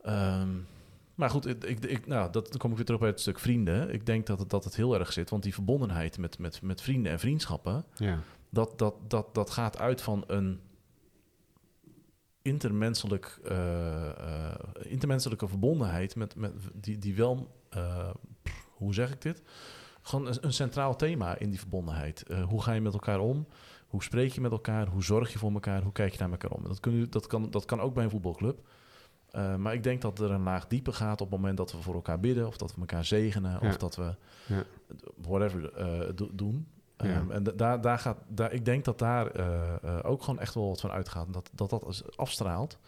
[0.00, 0.48] ehm,
[1.16, 3.92] maar goed, ik, ik, nou, dat, dan kom ik weer terug bij het stuk vrienden.
[3.92, 6.80] Ik denk dat het, dat het heel erg zit, want die verbondenheid met, met, met
[6.80, 8.18] vrienden en vriendschappen, ja,
[8.50, 10.60] dat, dat, dat, dat gaat uit van een
[12.46, 18.10] intermenselijk, eh, eh, intermenselijke verbondenheid met, met die, die wel, eh,
[18.42, 19.42] pff, hoe zeg ik dit?
[20.02, 22.24] Gewoon een, een centraal thema in die verbondenheid.
[22.48, 23.46] Hoe ga je met elkaar om?
[23.86, 24.86] Hoe spreek je met elkaar?
[24.86, 25.82] Hoe zorg je voor elkaar?
[25.82, 26.62] Hoe kijk je naar elkaar om?
[26.62, 28.68] Dat, kun je, dat, kan, dat kan ook bij een voetbalclub.
[29.36, 31.82] Eh, maar ik denk dat er een laag dieper gaat op het moment dat we
[31.82, 33.68] voor elkaar bidden, of dat we elkaar zegenen, Ja.
[33.68, 34.14] of dat we
[34.46, 34.62] Ja.
[35.16, 36.66] whatever eh, do- doen.
[36.96, 37.04] Ja.
[37.06, 40.54] Ehm, en da- daar, daar gaat, daar, ik denk dat daar eh, ook gewoon echt
[40.54, 41.26] wel wat van uitgaat.
[41.26, 42.78] en Dat dat, dat als- afstraalt.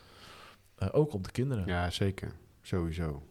[0.92, 1.66] ook op de kinderen.
[1.66, 2.32] ja, zeker.
[2.62, 3.22] Sowieso.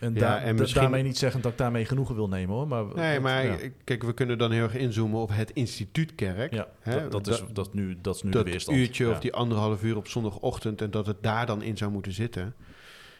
[0.00, 2.54] En, Ja, daar- en da- misschien- daarmee niet zeggen dat ik daarmee genoegen wil nemen
[2.54, 2.68] hoor.
[2.68, 3.56] Maar, Nee, dat- maar ja.
[3.84, 6.52] kijk, we kunnen dan heel erg inzoomen op het instituut kerk.
[6.52, 8.78] Ja, Hè, dat, is, dat- nu, dat is nu dat de weerstand.
[8.78, 9.10] uurtje ja.
[9.10, 12.54] of die anderhalf uur op zondagochtend en dat het daar dan in zou moeten zitten.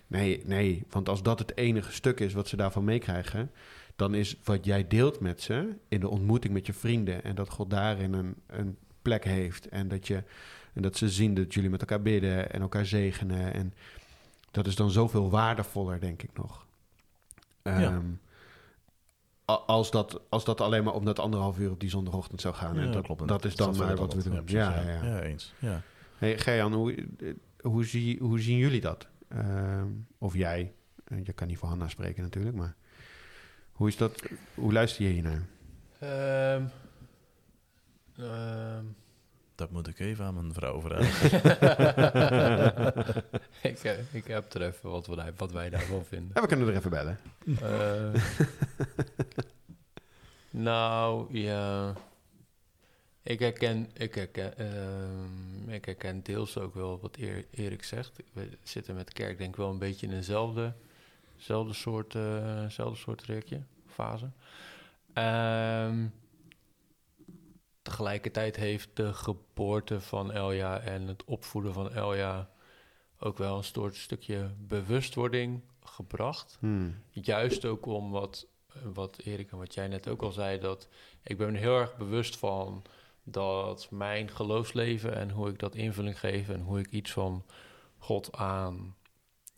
[0.07, 3.51] Nee, nee, want als dat het enige stuk is wat ze daarvan meekrijgen,
[3.97, 7.49] dan is wat jij deelt met ze in de ontmoeting met je vrienden en dat
[7.49, 10.23] God daarin een, een plek heeft en dat, je,
[10.73, 13.55] en dat ze zien dat jullie met elkaar bidden en elkaar zegenen.
[13.55, 13.75] En
[14.51, 16.67] dat is dan zoveel waardevoller, denk ik nog.
[17.69, 17.91] Ja.
[17.91, 18.07] Ehm,
[19.67, 22.75] als, dat, als dat alleen maar om dat anderhalf uur op die zondagochtend zou gaan.
[22.75, 23.29] Ja, en dat, klopt.
[23.29, 24.33] dat is dan maar wat we doen.
[24.33, 25.05] Ja, precies, ja, ja.
[25.05, 25.53] ja, eens.
[25.59, 25.83] Ja.
[26.17, 27.07] Hey, Gejan, hoe,
[27.61, 29.09] hoe, zie, hoe zien jullie dat?
[29.29, 29.87] Ehm,
[30.19, 30.73] of jij?
[31.05, 32.75] Eh, Je kan niet voor Hanna spreken natuurlijk, maar
[33.73, 34.23] hoe is dat?
[34.55, 35.47] Hoe luister je hier naar?
[35.99, 36.63] Ehm,
[38.17, 38.85] ehm,
[39.59, 41.39] Dat moet ik even aan mijn vrouw vragen.
[43.71, 46.31] ik, eh, ik heb er even wat, wij- wat wij daarvan vinden.
[46.35, 47.19] Ja, we kunnen er even bellen.
[47.61, 48.23] Eh,
[50.51, 51.93] nou, ja.
[53.23, 57.17] Ik herken, ik, herken, ehm, ik herken deels ook wel wat
[57.51, 58.21] Erik zegt.
[58.33, 60.73] We zitten met de kerk denk ik wel een beetje in eenzelfde
[61.37, 63.25] zelfde soort, eh zelfde soort
[63.87, 64.31] fase.
[65.13, 66.07] Ehm,
[67.89, 72.51] tegelijkertijd heeft de geboorte van Elja en het opvoeden van Elja
[73.19, 76.57] ook wel een soort stukje bewustwording gebracht.
[76.61, 77.03] Hmm.
[77.11, 78.47] Juist ook om wat,
[78.93, 80.89] wat Erik en wat jij net ook al zei, dat
[81.23, 82.83] ik ben heel erg bewust van
[83.23, 87.45] dat mijn geloofsleven en hoe ik dat invulling geef en hoe ik iets van
[87.99, 88.97] God aan,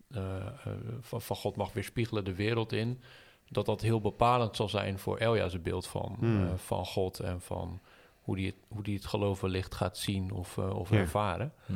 [0.07, 3.01] eh, eh, van, van God mag weerspiegelen de wereld in,
[3.49, 6.47] dat dat heel bepalend zal zijn voor Elja's beeld van, Hmm.
[6.47, 7.81] eh, van God en van
[8.21, 10.97] hoe die het, hoe die het geloof wellicht gaat zien of, eh, of Ja.
[10.97, 11.53] ervaren.
[11.65, 11.73] Hm.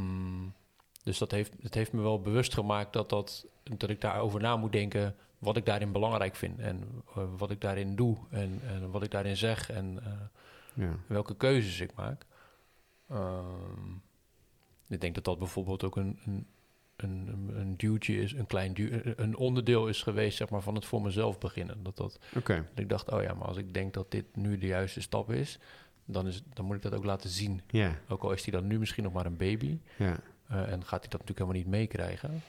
[0.00, 0.54] Mm,
[1.02, 4.56] dus dat heeft, het heeft me wel bewust gemaakt dat, dat, dat ik daarover na
[4.56, 8.90] moet denken wat ik daarin belangrijk vind en eh, wat ik daarin doe en, en
[8.90, 10.12] wat ik daarin zeg en eh,
[10.84, 10.96] Ja.
[11.06, 12.26] welke keuzes ik maak.
[13.08, 13.92] Ehm,
[14.88, 16.46] ik denk dat dat bijvoorbeeld ook een, een,
[16.96, 20.84] een, een duwtje is, een klein duw, een onderdeel is geweest zeg maar, van het
[20.84, 21.82] voor mezelf beginnen.
[21.82, 22.54] Dat, dat, Oké.
[22.54, 25.30] dat ik dacht, oh ja, maar als ik denk dat dit nu de juiste stap
[25.30, 25.58] is,
[26.04, 27.60] dan, is, dan moet ik dat ook laten zien.
[27.70, 27.98] Ja.
[28.08, 29.78] Ook al is hij dan nu misschien nog maar een baby.
[29.96, 30.16] Ja.
[30.48, 32.42] eh, en gaat hij dat natuurlijk helemaal niet meekrijgen.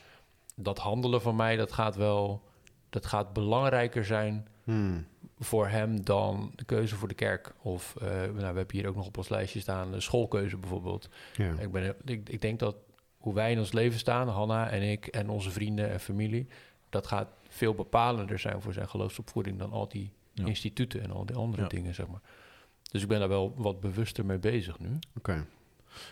[0.54, 2.42] Dat handelen van mij, dat gaat wel...
[2.90, 5.06] Dat gaat belangrijker zijn Hmm.
[5.38, 7.54] voor hem dan de keuze voor de kerk.
[7.62, 9.92] Of, eh, nou, we hebben hier ook nog op ons lijstje staan...
[9.92, 11.08] de schoolkeuze bijvoorbeeld.
[11.36, 11.52] Ja.
[11.58, 12.76] Ik, ben, ik, ik denk dat
[13.18, 14.28] hoe wij in ons leven staan...
[14.28, 16.46] Hanna en ik en onze vrienden en familie...
[16.90, 19.58] dat gaat veel bepalender zijn voor zijn geloofsopvoeding...
[19.58, 20.46] dan al die Ja.
[20.46, 21.68] instituten en al die andere Ja.
[21.68, 22.20] dingen, zeg maar.
[22.90, 24.98] Dus ik ben daar wel wat bewuster mee bezig nu.
[25.16, 25.46] Oké.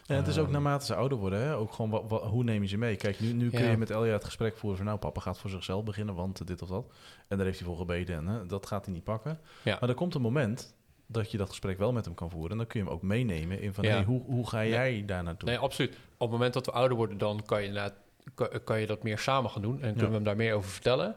[0.04, 0.52] Ja, het is ook Ehm.
[0.52, 1.56] naarmate ze ouder worden, hè?
[1.56, 2.96] ook gewoon wa- wa- hoe neem je ze mee?
[2.96, 3.70] Kijk, nu, nu kun Ja.
[3.70, 6.62] je met Elja het gesprek voeren van nou, papa gaat voor zichzelf beginnen, want dit
[6.62, 6.86] of dat.
[7.28, 9.40] En daar heeft hij voor gebeden en hè, dat gaat hij niet pakken.
[9.64, 9.76] Ja.
[9.80, 10.74] Maar er komt een moment
[11.06, 13.02] dat je dat gesprek wel met hem kan voeren en dan kun je hem ook
[13.02, 13.90] meenemen in van Ja.
[13.94, 15.48] hey, hoe, hoe ga jij daar naartoe?
[15.48, 15.90] Nee, absoluut.
[15.94, 17.92] Op het moment dat we ouder worden, dan kan je,
[18.34, 19.74] kan, kan je dat meer samen gaan doen.
[19.74, 20.08] En kunnen Ja.
[20.08, 21.16] we hem daar meer over vertellen.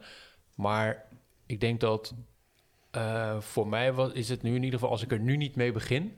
[0.55, 1.05] Maar
[1.45, 2.13] ik denk dat
[2.91, 5.55] eh, voor mij was, is het nu in ieder geval, als ik er nu niet
[5.55, 6.13] mee begin.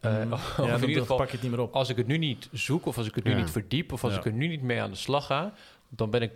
[0.30, 1.72] of ja, in dan, ieder geval, pak je het niet meer op.
[1.74, 3.36] als ik het nu niet zoek of als ik het nu Ja.
[3.36, 4.18] niet verdiep of als Ja.
[4.18, 5.52] ik er nu niet mee aan de slag ga,
[5.88, 6.32] dan ben ik,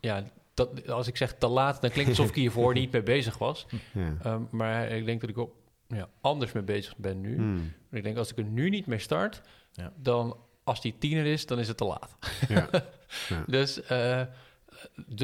[0.00, 0.24] ja,
[0.54, 3.38] dat, als ik zeg te laat, dan klinkt het alsof ik hiervoor niet mee bezig
[3.38, 3.66] was.
[3.92, 4.16] Ja.
[4.22, 5.52] Ehm, maar ik denk dat ik ook
[5.90, 7.36] ja, anders mee bezig ben nu.
[7.36, 7.72] Hmm.
[7.90, 9.40] Ik denk, als ik er nu niet mee start,
[9.72, 9.92] Ja.
[9.96, 12.16] dan als die tiener is, dan is het te laat.
[12.48, 12.68] Ja.
[13.28, 13.44] Ja.
[13.46, 14.22] Dus, eh,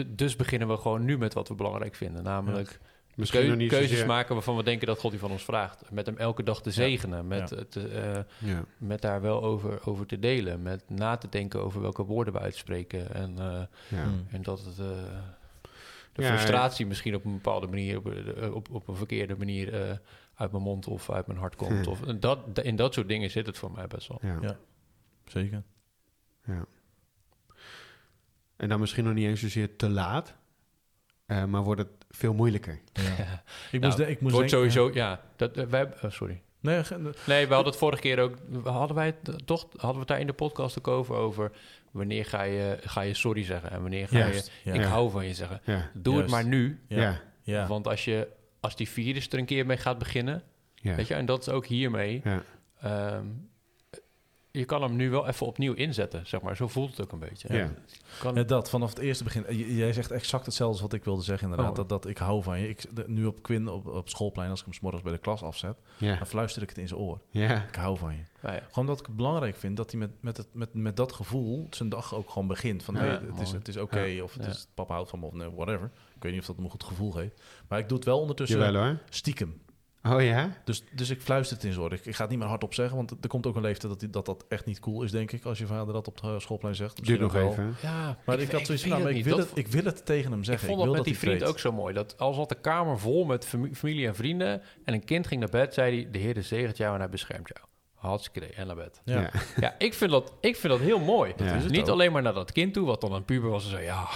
[0.06, 2.22] dus beginnen we gewoon nu met wat we belangrijk vinden.
[2.22, 2.78] Namelijk
[3.14, 5.44] Misschien keu- nog niet keuzes zozeer- maken waarvan we denken dat God die van ons
[5.44, 5.90] vraagt.
[5.90, 7.26] Met hem elke dag te zegenen.
[7.26, 8.64] Met, het, eh, Ja.
[8.78, 10.62] met daar wel over, over te delen.
[10.62, 13.14] Met na te denken over welke woorden we uitspreken.
[13.14, 13.44] En, eh,
[13.88, 14.02] Ja.
[14.02, 14.26] Hmm.
[14.30, 14.78] en dat het...
[14.78, 14.86] eh,
[16.12, 18.06] de Ja, frustratie misschien op een bepaalde manier, op,
[18.54, 19.96] op, op een verkeerde manier eh,
[20.36, 21.86] uit mijn mond of uit mijn hart komt.
[21.92, 24.18] Of, en dat, in dat soort dingen zit het voor mij best wel.
[24.22, 24.38] Ja.
[24.40, 24.56] Ja.
[25.26, 25.62] Zeker.
[28.56, 30.34] En dan misschien nog niet eens zozeer te laat,
[31.26, 32.80] eh, maar wordt het veel moeilijker.
[32.92, 33.02] Ja.
[33.72, 35.20] Ik Nou, moest, de- ik moest wordt denken- sowieso, ja.
[35.36, 36.40] Dat, eh, wij, hebben- sorry.
[36.60, 36.82] Nee,
[37.26, 38.34] Nee, we hadden het vorige keer ook.
[38.64, 39.66] Hadden wij het toch?
[39.70, 41.14] Hadden we het daar in de podcast ook over?
[41.14, 41.52] Over
[41.90, 44.76] wanneer ga je, ga je sorry zeggen en wanneer ga Juist, je ja.
[44.76, 44.86] ik Ja.
[44.88, 45.60] hou van je zeggen.
[45.64, 45.90] Ja.
[45.94, 47.00] Doe het maar nu, Ja.
[47.00, 47.20] ja.
[47.42, 47.66] Ja.
[47.66, 48.28] want als je
[48.66, 50.42] als die virus er een keer mee gaat beginnen,
[50.74, 50.94] Ja.
[50.94, 52.20] weet je, en dat is ook hiermee.
[52.24, 52.42] Ja.
[52.80, 53.26] ehm,
[54.50, 56.56] je kan hem nu wel even opnieuw inzetten, zeg maar.
[56.56, 57.54] Zo voelt het ook een beetje.
[57.54, 57.70] Ja.
[58.20, 59.44] Kan, Ja, dat, vanaf het eerste begin.
[59.48, 61.70] J- Jij zegt exact hetzelfde als wat ik wilde zeggen, inderdaad.
[61.70, 61.76] Oh.
[61.76, 62.68] Dat, dat ik hou van je.
[62.68, 65.18] Ik, de- nu op Quinn, op, op schoolplein, als ik hem 's morgens bij de
[65.18, 66.16] klas afzet, Ja.
[66.16, 67.20] dan fluister ik het in zijn oor.
[67.30, 67.64] Ja.
[67.68, 68.22] Ik hou van je.
[68.42, 68.60] ja.
[68.70, 71.66] Gewoon dat ik het belangrijk vind dat hij met, met, het, met, met dat gevoel
[71.70, 72.82] zijn dag ook gewoon begint.
[72.82, 74.48] Van Ja, hey, het is, het is oké, of het Ja.
[74.50, 75.90] is papa houdt van me, of nee, whatever.
[76.16, 77.42] Ik weet niet of dat me een goed gevoel geeft.
[77.68, 78.98] Maar ik doe het wel ondertussen Jawel hoor.
[79.10, 79.64] stiekem.
[80.02, 80.50] Oh ja?
[80.64, 81.92] Dus, dus ik fluister het in oor.
[81.92, 84.00] Ik, ik ga het niet meer hardop zeggen, want er komt ook een leeftijd dat,
[84.00, 85.44] die- dat dat echt niet cool is, denk ik.
[85.44, 87.04] Als je vader dat op het schoolplein zegt.
[87.04, 87.50] Duurt nog wel.
[87.50, 87.74] even.
[87.82, 90.06] ja, Maar ik, had zoiets van, nou, maar ik, wil Dat het, ik wil het
[90.06, 90.68] tegen hem Ik zeggen.
[90.68, 91.48] vond Ik dat wil met die vriend weet.
[91.48, 91.94] ook zo mooi.
[91.94, 94.62] Dat als had de kamer vol met fami- familie en vrienden...
[94.84, 96.10] en een kind ging naar bed, zei hij...
[96.10, 97.66] de Heer zegent jou en hij beschermt jou.
[97.94, 99.00] Hartstikke idee, en naar bed.
[99.04, 99.20] Ja.
[99.20, 99.30] Ja.
[99.60, 101.32] Ja, ik vind dat, ik vind dat heel mooi.
[101.36, 101.88] Dat is het Niet ook.
[101.88, 103.78] alleen maar naar dat kind toe, wat dan een puber was en zo...
[103.78, 104.08] ja,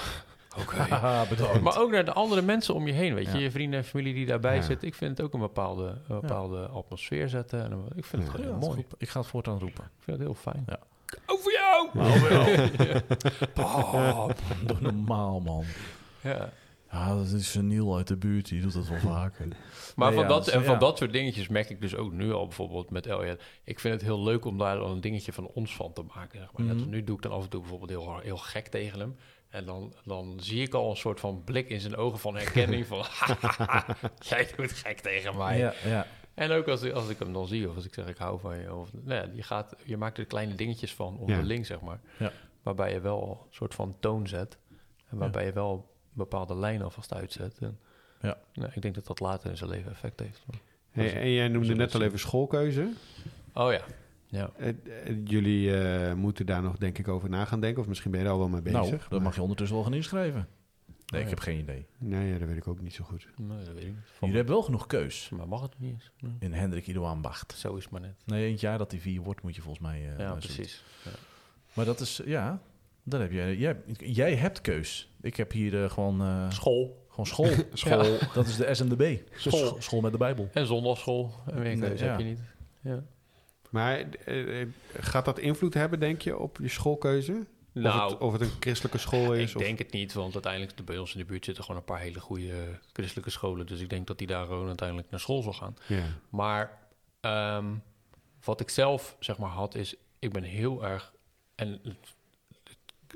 [0.58, 0.86] oké.
[1.62, 3.14] Maar ook naar de andere mensen om je heen.
[3.14, 4.88] Weet je, je vrienden en familie die daarbij zitten.
[4.88, 7.64] Ik vind het ook een bepaalde, een bepaalde atmosfeer zetten.
[7.64, 8.84] En ik vind het heel mooi.
[8.98, 9.84] Ik ga het voortaan roepen.
[9.84, 10.64] Ik vind het heel fijn.
[10.66, 10.78] Ja.
[11.26, 11.88] Over jou!
[13.56, 14.28] Oh,
[14.66, 15.64] Doe normaal, man.
[16.20, 16.50] Ja.
[16.92, 19.46] Ja, dat is een Niel uit de buurt, die doet dat wel vaker.
[19.96, 22.12] Maar Nee, van, ja, dat, dus, en van dat soort dingetjes merk ik dus ook
[22.12, 23.42] nu al bijvoorbeeld met Elliot.
[23.64, 26.38] Ik vind het heel leuk om daar dan een dingetje van ons van te maken.
[26.38, 26.62] Zeg maar.
[26.66, 26.90] Net als Mhm.
[26.90, 29.16] nu doe ik dan af en toe bijvoorbeeld heel, heel gek tegen hem.
[29.50, 32.86] En dan, dan zie ik al een soort van blik in zijn ogen van herkenning
[32.86, 32.98] van...
[34.28, 35.58] jij doet gek tegen mij.
[35.58, 36.06] Ja, ja.
[36.34, 38.40] En ook als, ik- als ik hem dan zie of als ik zeg ik hou
[38.40, 38.74] van je.
[38.74, 42.00] Of, nou ja, je, gaat, je maakt er kleine dingetjes van onderling, zeg maar.
[42.18, 42.32] Ja.
[42.62, 44.58] Waarbij je wel een soort van toon zet.
[45.08, 47.58] En waarbij je wel een bepaalde lijn alvast uitzet.
[47.60, 47.78] En,
[48.20, 48.38] Ja.
[48.52, 50.42] nou, ik denk dat dat later in zijn leven effect heeft.
[50.90, 52.92] Hey, en jij noemde net al even schoolkeuze.
[53.54, 53.80] Oh ja.
[54.30, 54.50] Ja.
[54.56, 54.74] Eh, eh,
[55.24, 57.82] jullie eh, moeten daar nog denk ik over na gaan denken.
[57.82, 58.80] Of misschien ben je er al wel mee bezig.
[58.80, 60.48] Nou, dat maar- mag je ondertussen wel gaan inschrijven.
[61.06, 61.26] Nee, ja.
[61.26, 61.86] ik heb geen idee.
[61.98, 63.28] Nee, ja, dat weet ik ook niet zo goed.
[63.36, 63.96] Nee, dat weet ik niet.
[64.04, 66.10] Van Jullie hebben wel genoeg keus Maar mag het niet eens?
[66.20, 66.32] Nee.
[66.38, 67.52] in Hendrik Idoaan Bacht.
[67.52, 68.14] Zo is het maar net.
[68.24, 70.12] Nee, eentje jaar dat hij vier wordt, moet je volgens mij...
[70.12, 70.84] eh, ja, precies.
[71.72, 72.62] Maar dat is, ja,
[73.02, 75.10] dan heb jij, jij, jij hebt keus.
[75.20, 77.06] Ik heb hier eh, gewoon, eh, School.
[77.08, 77.50] gewoon school.
[77.72, 78.18] School.
[78.34, 79.30] Dat is de S en de B.
[79.38, 79.58] School.
[79.58, 80.48] School, school met de Bijbel.
[80.52, 81.32] En zondagschool.
[81.46, 82.06] En meer keus ja.
[82.06, 82.40] heb je niet.
[82.80, 83.02] Ja.
[83.70, 84.68] Maar eh, eh,
[85.00, 87.46] gaat dat invloed hebben, denk je, op je schoolkeuze?
[87.72, 89.50] Nou, of, het, of het een christelijke school is?
[89.50, 91.80] ik of- denk het niet, want uiteindelijk de- bij ons in de buurt zitten gewoon
[91.80, 93.66] een paar hele goede christelijke scholen.
[93.66, 95.76] Dus ik denk dat die daar gewoon uiteindelijk naar school zal gaan.
[96.30, 96.78] Maar
[97.20, 97.66] ehm,
[98.44, 101.12] wat ik zelf zeg maar had is, ik ben heel erg
[101.54, 101.80] en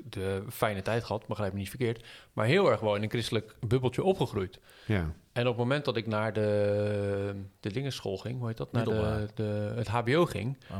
[0.03, 3.55] de fijne tijd gehad, begrijp me niet verkeerd, maar heel erg wel in een christelijk
[3.67, 4.59] bubbeltje opgegroeid.
[4.85, 5.13] ja.
[5.33, 8.71] En op het moment dat ik naar de, de dingenschool ging, hoe heet dat?
[8.71, 10.77] Naar de, de, het HBO ging, Oh.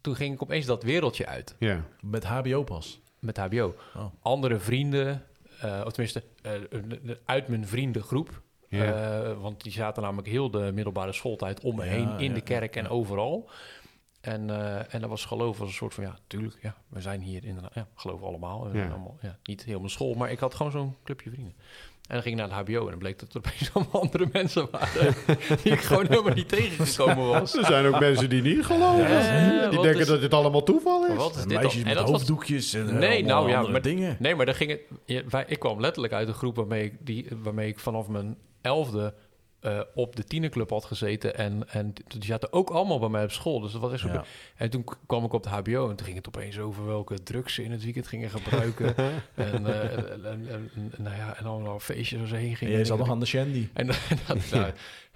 [0.00, 1.84] toen ging ik opeens dat wereldje uit ja.
[2.00, 3.00] Met HBO pas.
[3.18, 3.74] met HBO.
[3.96, 4.04] Oh.
[4.22, 5.22] Andere vrienden,
[5.60, 6.52] eh, of tenminste eh,
[7.24, 8.42] uit mijn vriendengroep.
[8.68, 8.84] Ja.
[9.22, 12.34] Eh, want die zaten namelijk heel de middelbare schooltijd om me Ja, heen in ja,
[12.34, 12.92] de kerk ja, en ja.
[12.92, 13.50] overal.
[14.22, 17.20] En, eh en dat was geloof als een soort van, ja, tuurlijk, ja, we zijn
[17.20, 18.66] hier inderdaad, ja, geloof allemaal.
[18.68, 18.88] En Ja.
[18.88, 21.54] allemaal ja, niet heel mijn school, maar ik had gewoon zo'n clubje vrienden.
[22.02, 24.28] En dan ging ik naar het HBO en dan bleek dat er opeens allemaal andere
[24.32, 25.14] mensen waren
[25.62, 27.56] die ik gewoon helemaal niet tegengekomen was.
[27.56, 29.06] Er zijn ook mensen die niet geloven.
[29.06, 31.14] Eh, die denken is- dat dit allemaal toeval is.
[31.16, 33.54] Wat is En dit meisjes En met dat was- hoofddoekjes en eh, Nee, nou ja,
[33.54, 34.16] andere maar- dingen.
[34.18, 36.94] Nee, maar daar ging het, ja, wij, ik kwam letterlijk uit een groep waarmee ik,
[37.06, 39.14] die, waarmee ik vanaf mijn elfde
[39.62, 41.36] eh, op de tienerclub had gezeten.
[41.36, 43.60] En, en die zaten ook allemaal bij mij op school.
[43.60, 44.08] Dus dat was echt zo.
[44.08, 44.24] Ja.
[44.56, 47.54] En toen kwam ik op het HBO en toen ging het opeens over welke drugs
[47.54, 48.96] ze in het weekend gingen gebruiken.
[49.34, 52.74] en, eh, en, en, en- nou ja, en allemaal feestjes waar ze heen En gingen.
[52.74, 53.68] jij zat nog aan de shandy.
[53.72, 53.98] En dat,
[54.52, 54.72] nou,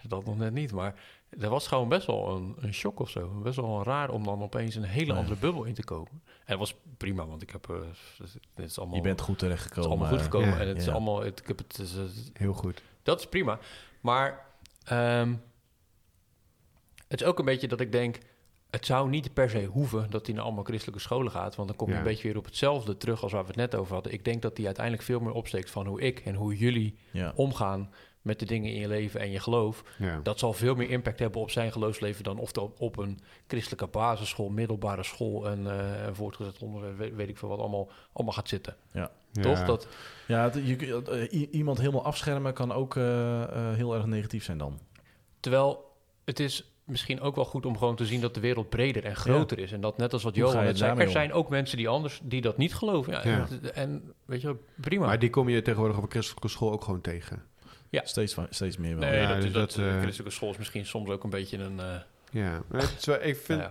[0.09, 0.95] dat nog net niet, maar
[1.37, 3.29] dat was gewoon best wel een, een shock of zo.
[3.43, 5.19] Best wel raar om dan opeens een hele Ja.
[5.19, 6.11] andere bubbel in te komen.
[6.23, 7.67] En dat was prima, want ik heb...
[8.55, 9.91] dit is allemaal, Je bent goed het is terechtgekomen.
[9.91, 10.49] allemaal goed gekomen.
[10.49, 11.21] ja, en het is allemaal...
[11.23, 11.95] Het, ik heb het, is,
[12.33, 12.83] Heel goed.
[13.03, 13.59] dat is prima.
[14.07, 14.47] Maar
[14.85, 15.35] ehm,
[17.09, 18.19] het is ook een beetje dat ik denk...
[18.71, 21.55] Het zou niet per se hoeven dat hij naar allemaal christelijke scholen gaat.
[21.57, 21.99] Want dan kom je Ja.
[21.99, 24.13] een beetje weer op hetzelfde terug als waar we het net over hadden.
[24.13, 27.33] Ik denk dat hij uiteindelijk veel meer opsteekt van hoe ik en hoe jullie Ja.
[27.37, 27.91] omgaan
[28.23, 29.83] met de dingen in je leven en je geloof.
[29.99, 30.21] Ja.
[30.23, 34.49] Dat zal veel meer impact hebben op zijn geloofsleven dan of op, een christelijke basisschool,
[34.49, 38.77] middelbare school en, eh, voortgezet onderwijs, weet, weet ik veel wat, allemaal, allemaal gaat zitten.
[38.93, 39.11] Ja.
[39.43, 39.65] Toch?
[39.65, 39.87] Dat,
[40.27, 44.59] Ja, het- je, eh, iemand helemaal afschermen kan ook eh, eh, heel erg negatief zijn
[44.59, 44.81] dan.
[45.41, 45.85] terwijl
[46.25, 49.17] het is misschien ook wel goed om gewoon te zien dat de wereld breder en
[49.17, 49.73] groter is.
[49.73, 51.11] En dat net als wat Johan net zei, er om?
[51.13, 53.13] zijn ook mensen die anders die dat niet geloven.
[53.13, 53.47] Ja, Ja.
[53.63, 55.07] En, en weet je, wel, prima.
[55.07, 57.43] Maar die kom je tegenwoordig op een christelijke school ook gewoon tegen.
[57.91, 58.01] Ja.
[58.05, 59.09] Steeds, steeds meer wel.
[59.11, 61.59] nee, Ja, dat, dus dat, dat, de christelijke school is misschien soms ook een beetje
[61.59, 61.81] een...
[61.81, 61.95] eh,
[62.31, 63.71] Ja, wel- ik vind, ja.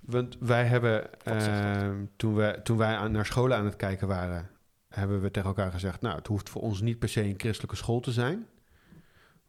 [0.00, 4.50] want wij hebben, ehm, toen, we, toen wij aan, naar scholen aan het kijken waren,
[4.88, 7.76] hebben we tegen elkaar gezegd, nou, het hoeft voor ons niet per se een christelijke
[7.76, 8.46] school te zijn.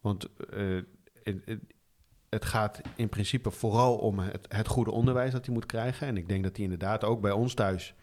[0.02, 0.82] Want eh,
[2.30, 6.08] het, gaat in principe vooral om het, het goede onderwijs dat hij moet krijgen.
[6.08, 7.94] En ik denk dat hij inderdaad ook bij ons thuis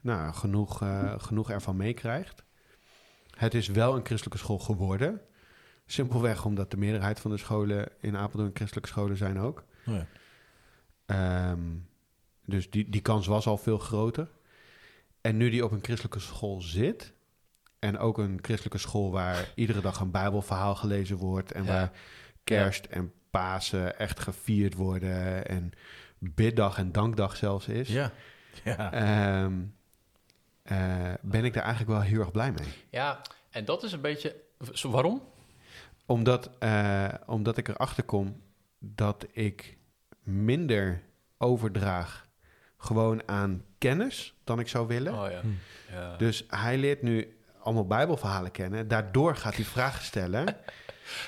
[0.00, 2.44] nou, genoeg, eh, genoeg ervan meekrijgt.
[3.30, 5.20] Het is wel een christelijke school geworden.
[5.86, 9.64] Simpelweg omdat de meerderheid van de scholen in Apeldoorn christelijke scholen zijn ook.
[9.86, 10.06] Oh ja.
[11.06, 11.76] Ehm,
[12.44, 14.28] dus die, die kans was al veel groter.
[15.20, 17.12] En nu die op een christelijke school zit...
[17.78, 21.52] en ook een christelijke school waar iedere dag een bijbelverhaal gelezen wordt...
[21.52, 21.72] en Ja.
[21.72, 21.90] waar
[22.44, 25.46] kerst en Pasen echt gevierd worden...
[25.46, 25.72] en
[26.18, 27.88] biddag en dankdag zelfs is...
[27.88, 28.12] Ja.
[28.64, 28.92] ja.
[28.92, 29.60] ehm,
[30.62, 32.68] eh, ben ik daar eigenlijk wel heel erg blij mee.
[32.90, 34.36] ja, en dat is een beetje...
[34.82, 35.22] Waarom?
[36.06, 38.42] Omdat, eh, omdat ik erachter kom
[38.78, 39.78] dat ik
[40.22, 41.02] minder
[41.38, 42.28] overdraag
[42.80, 45.12] gewoon aan kennis dan ik zou willen.
[45.12, 45.40] Oh ja.
[45.40, 45.48] Hm.
[45.94, 46.16] ja.
[46.16, 48.88] Dus hij leert nu allemaal bijbelverhalen kennen.
[48.88, 50.44] Daardoor gaat hij vragen stellen.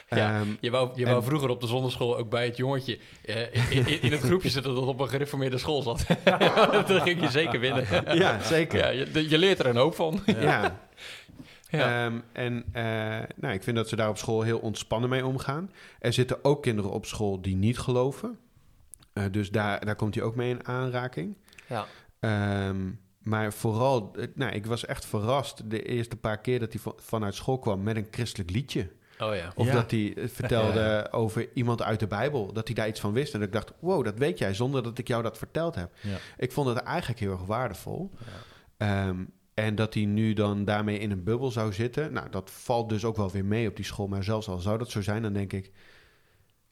[0.08, 2.98] Ja, Ehm, Je wou, je wou en- vroeger op de zondagschool ook bij het jongetje
[3.24, 6.06] eh, in, in, in het groepje zitten dat op een gereformeerde school zat.
[6.88, 8.16] Dan ging je zeker winnen.
[8.18, 8.78] ja, zeker.
[8.78, 10.20] Ja, je, je leert er een hoop van.
[10.26, 10.80] Ja.
[11.70, 12.04] Ja.
[12.04, 12.82] Ehm, en eh,
[13.36, 15.70] nou, ik vind dat ze daar op school heel ontspannen mee omgaan.
[15.98, 18.38] Er zitten ook kinderen op school die niet geloven.
[19.12, 21.36] Eh, dus daar, daar komt hij ook mee in aanraking.
[21.66, 21.86] ja.
[22.20, 22.90] Ehm,
[23.22, 26.96] maar vooral, eh, nou, ik was echt verrast de eerste paar keer dat hij van-
[26.96, 28.90] vanuit school kwam met een christelijk liedje.
[29.18, 29.52] Oh ja.
[29.54, 29.72] Of Ja.
[29.72, 33.32] dat hij eh, vertelde over iemand uit de Bijbel, dat hij daar iets van wist.
[33.34, 35.90] En dat ik dacht, wow, dat weet jij zonder dat ik jou dat verteld heb.
[36.00, 36.16] Ja.
[36.36, 38.10] Ik vond het eigenlijk heel erg waardevol.
[38.18, 38.26] Ja.
[39.06, 42.88] Ehm, en dat hij nu dan daarmee in een bubbel zou zitten, nou, dat valt
[42.88, 44.06] dus ook wel weer mee op die school.
[44.08, 45.70] Maar zelfs al zou dat zo zijn, dan denk ik,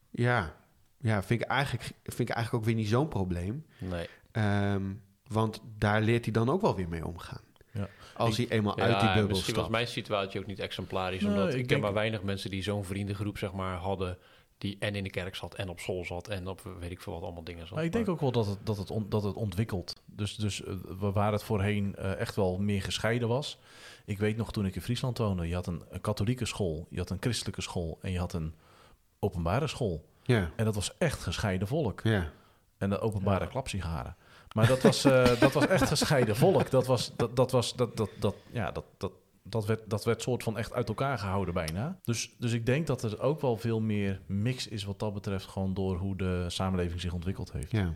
[0.09, 0.55] ja,
[1.01, 3.65] ja vind, ik eigenlijk, vind ik eigenlijk ook weer niet zo'n probleem.
[3.77, 4.07] Nee.
[4.31, 4.93] Ehm,
[5.27, 7.41] want daar leert hij dan ook wel weer mee omgaan.
[7.71, 7.87] Ja.
[8.15, 9.59] Als hij eenmaal Ja, uit die bubbel misschien stapt.
[9.67, 11.21] was mijn situatie ook niet exemplarisch.
[11.21, 14.17] Nee, omdat ik ik, ken denk- maar weinig mensen die zo'n vriendengroep zeg maar, hadden...
[14.57, 16.27] die en in de kerk zat en op school zat...
[16.27, 17.75] en op weet ik veel wat allemaal dingen zat.
[17.75, 20.01] Maar ik denk ook wel dat het, dat het, on- dat het ontwikkelt.
[20.05, 23.57] Dus, dus eh, wa- waar het voorheen eh, echt wel meer gescheiden was.
[24.05, 26.97] Ik weet nog toen ik in Friesland woonde, je had een, een katholieke school, je
[26.97, 28.53] had een christelijke school en je had een
[29.19, 30.09] openbare school.
[30.23, 32.01] Ja, En dat was echt gescheiden volk.
[32.03, 32.29] ja.
[32.77, 33.49] En de openbare Ja.
[33.49, 34.15] klapsigaren.
[34.53, 36.69] Maar dat was, eh, dat was echt gescheiden volk.
[36.69, 39.11] Dat was, dat, dat was, dat, dat, dat, ja, dat, dat,
[39.43, 41.99] dat werd, dat werd soort van echt uit elkaar gehouden bijna.
[42.03, 45.45] Dus, dus ik denk dat er ook wel veel meer mix is wat dat betreft,
[45.45, 47.71] gewoon door hoe de samenleving zich ontwikkeld heeft.
[47.71, 47.93] Ja,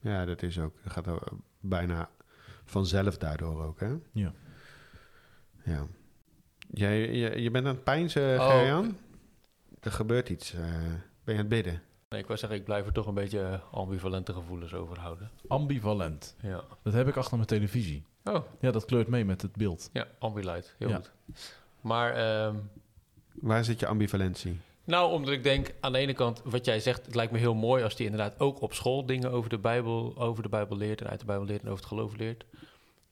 [0.00, 0.74] ja dat is ook.
[0.82, 1.22] Dat gaat ook
[1.60, 2.08] bijna
[2.64, 3.94] vanzelf daardoor ook, hè?
[4.12, 4.32] Ja.
[5.64, 5.86] Ja.
[6.70, 8.50] Jij, je, je bent aan het pijnzen, Oh.
[8.50, 8.96] Gerjan?
[9.80, 10.54] Er gebeurt iets.
[10.54, 10.64] eh,
[11.26, 11.82] ben je aan het bidden?
[12.08, 15.30] Nee, ik wou zeggen, ik blijf er toch een beetje eh, ambivalente gevoelens over houden.
[15.48, 16.34] Ambivalent.
[16.42, 16.64] Ja.
[16.82, 18.04] Dat heb ik achter mijn televisie.
[18.24, 19.90] Oh, Ja, dat kleurt mee met het beeld.
[19.92, 20.74] ja, ambilight.
[20.78, 20.96] Heel Ja.
[20.96, 21.12] goed.
[21.80, 22.14] Maar...
[22.14, 22.56] ehm,
[23.34, 24.60] Waar zit je ambivalentie?
[24.84, 27.54] Nou, omdat ik denk, aan de ene kant, wat jij zegt, het lijkt me heel
[27.54, 31.00] mooi als die inderdaad ook op school dingen over de Bijbel, over de Bijbel leert
[31.00, 32.44] en uit de Bijbel leert en over het geloof leert.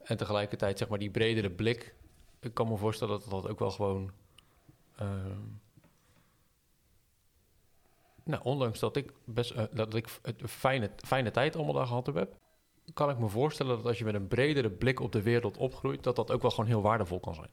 [0.02, 1.94] En tegelijkertijd, zeg maar, die bredere blik.
[2.40, 4.10] Ik kan me voorstellen dat dat ook wel gewoon.
[4.96, 5.38] ehm,
[8.24, 12.06] nou, ondanks dat ik best eh, dat ik een fijne, fijne tijd allemaal daar gehad
[12.06, 12.36] heb,
[12.94, 16.02] kan ik me voorstellen dat als je met een bredere blik op de wereld opgroeit,
[16.02, 17.50] dat dat ook wel gewoon heel waardevol kan zijn.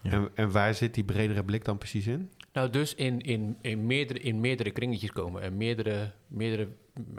[0.00, 0.10] Ja.
[0.10, 2.30] En, en waar zit die bredere blik dan precies in?
[2.52, 6.68] Nou, dus in, in, in, meerdere, in meerdere kringetjes komen en meerdere, meerdere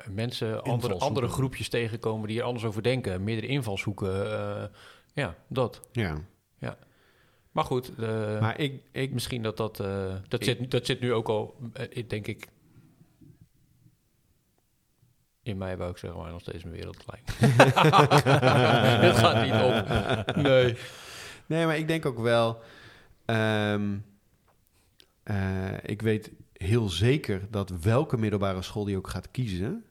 [0.09, 3.23] mensen, andere, andere groepjes tegenkomen die er anders over denken.
[3.23, 4.31] Meerdere invalshoeken.
[4.31, 4.63] eh,
[5.13, 5.81] ja, dat.
[5.91, 6.17] Ja.
[7.51, 9.79] Maar goed, eh, maar ik, ik, misschien dat dat...
[9.79, 11.55] eh, dat, Ik- zit, dat zit nu ook al,
[11.89, 12.47] ik denk ik...
[15.43, 17.21] In mij wou ik zeggen, maar nog steeds mijn wereld klein.
[17.25, 20.35] Het gaat niet op.
[20.43, 20.77] Nee.
[21.45, 22.61] Nee, maar ik denk ook wel.
[23.25, 23.97] ehm,
[25.23, 29.85] eh, ik weet heel zeker dat welke middelbare school die ook gaat kiezen.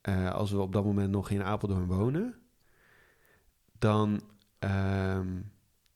[0.00, 2.34] eh, als we op dat moment nog in Apeldoorn wonen.
[3.78, 4.20] Dan,
[4.58, 5.28] ehm,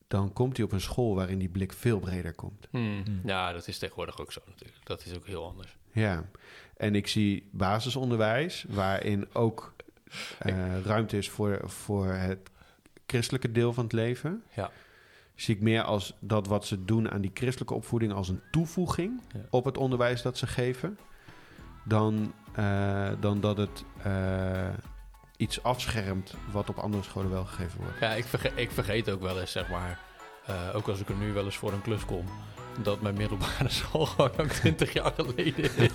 [0.08, 2.68] dan komt hij op een school waarin die blik veel breder komt.
[2.70, 3.02] Hmm.
[3.04, 3.20] Hmm.
[3.24, 4.86] Ja, dat is tegenwoordig ook zo natuurlijk.
[4.86, 5.76] Dat is ook heel anders.
[5.92, 6.24] Ja.
[6.78, 9.74] En ik zie basisonderwijs waarin ook
[10.38, 12.50] eh, ruimte is voor, voor het
[13.06, 14.42] christelijke deel van het leven.
[14.54, 14.70] Ja.
[15.34, 19.20] Zie ik meer als dat wat ze doen aan die christelijke opvoeding als een toevoeging
[19.34, 19.40] Ja.
[19.50, 20.98] op het onderwijs dat ze geven.
[21.84, 24.68] Dan, eh, dan dat het eh,
[25.36, 27.98] iets afschermt wat op andere scholen wel gegeven wordt.
[28.00, 29.98] Ja, ik vergeet, ik vergeet ook wel eens, zeg maar,
[30.74, 32.24] ook als ik er nu wel eens voor een klus kom,
[32.82, 35.94] dat mijn middelbare school gewoon ook 20 jaar geleden is.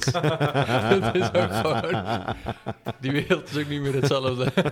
[1.01, 2.25] dat is ook gewoon,
[2.99, 4.51] die wereld is ook niet meer hetzelfde.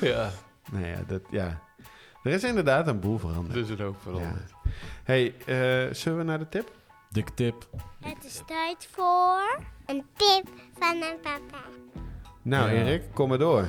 [0.00, 0.30] ja,
[0.70, 1.60] Nou ja, dat, ja,
[2.22, 3.54] er is inderdaad een boel veranderd.
[3.54, 4.50] dat is er ook veranderd.
[5.04, 6.70] hey, eh, zullen we naar de tip?
[7.10, 7.66] Dik tip.
[8.00, 9.58] Het is tijd voor...
[9.86, 11.62] Een tip van een papa.
[12.42, 12.82] Nou, Ja.
[12.82, 13.66] Erik, kom maar door.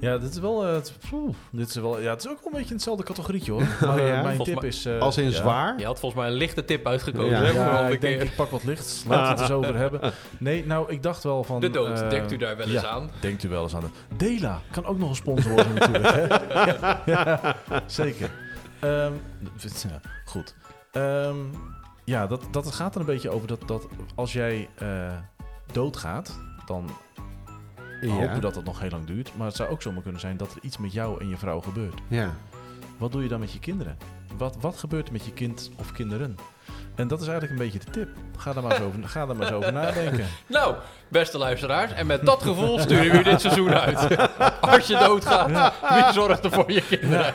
[0.00, 2.46] Ja, dit is wel, eh, het, poeh, dit is wel, ja, het is ook wel
[2.46, 3.62] een beetje in hetzelfde categorietje hoor.
[3.86, 4.22] Maar eh, ja?
[4.22, 4.84] mijn Volgens tip is...
[4.84, 5.30] eh, Als in ja.
[5.30, 5.78] zwaar.
[5.78, 7.30] Je had volgens mij een lichte tip uitgekozen.
[7.30, 7.42] Ja.
[7.42, 9.04] hè, Ja, ik denk, ik pak wat licht.
[9.08, 10.12] Laten we het eens over hebben.
[10.38, 11.60] Nee, nou, ik dacht wel van...
[11.60, 13.10] De dood, denkt u daar wel eens ja, aan?
[13.20, 13.80] Denkt u wel eens aan.
[13.80, 16.14] De, Dela kan ook nog een sponsor worden natuurlijk.
[16.14, 17.80] Hè?
[17.86, 18.30] zeker.
[18.80, 19.12] Ehm,
[19.88, 20.54] ja, goed.
[20.92, 21.36] Ehm,
[22.04, 25.12] ja, dat, dat gaat er een beetje over dat, dat als jij eh,
[25.72, 26.90] doodgaat, dan
[28.08, 29.36] hopen we dat het nog heel lang duurt.
[29.36, 31.60] Maar het zou ook zomaar kunnen zijn dat er iets met jou en je vrouw
[31.60, 32.00] gebeurt.
[32.08, 32.34] Ja.
[32.98, 33.96] Wat doe je dan met je kinderen?
[34.36, 36.36] Wat, wat gebeurt er met je kind of kinderen?
[36.94, 38.08] En dat is eigenlijk een beetje de tip.
[38.40, 40.26] Ga daar maar eens over, ga daar maar eens over nadenken.
[40.46, 40.74] Nou,
[41.08, 44.28] beste luisteraars, en met dat gevoel sturen we u dit seizoen uit.
[44.60, 47.34] Als je doodgaat, wie zorgt er voor je kinderen?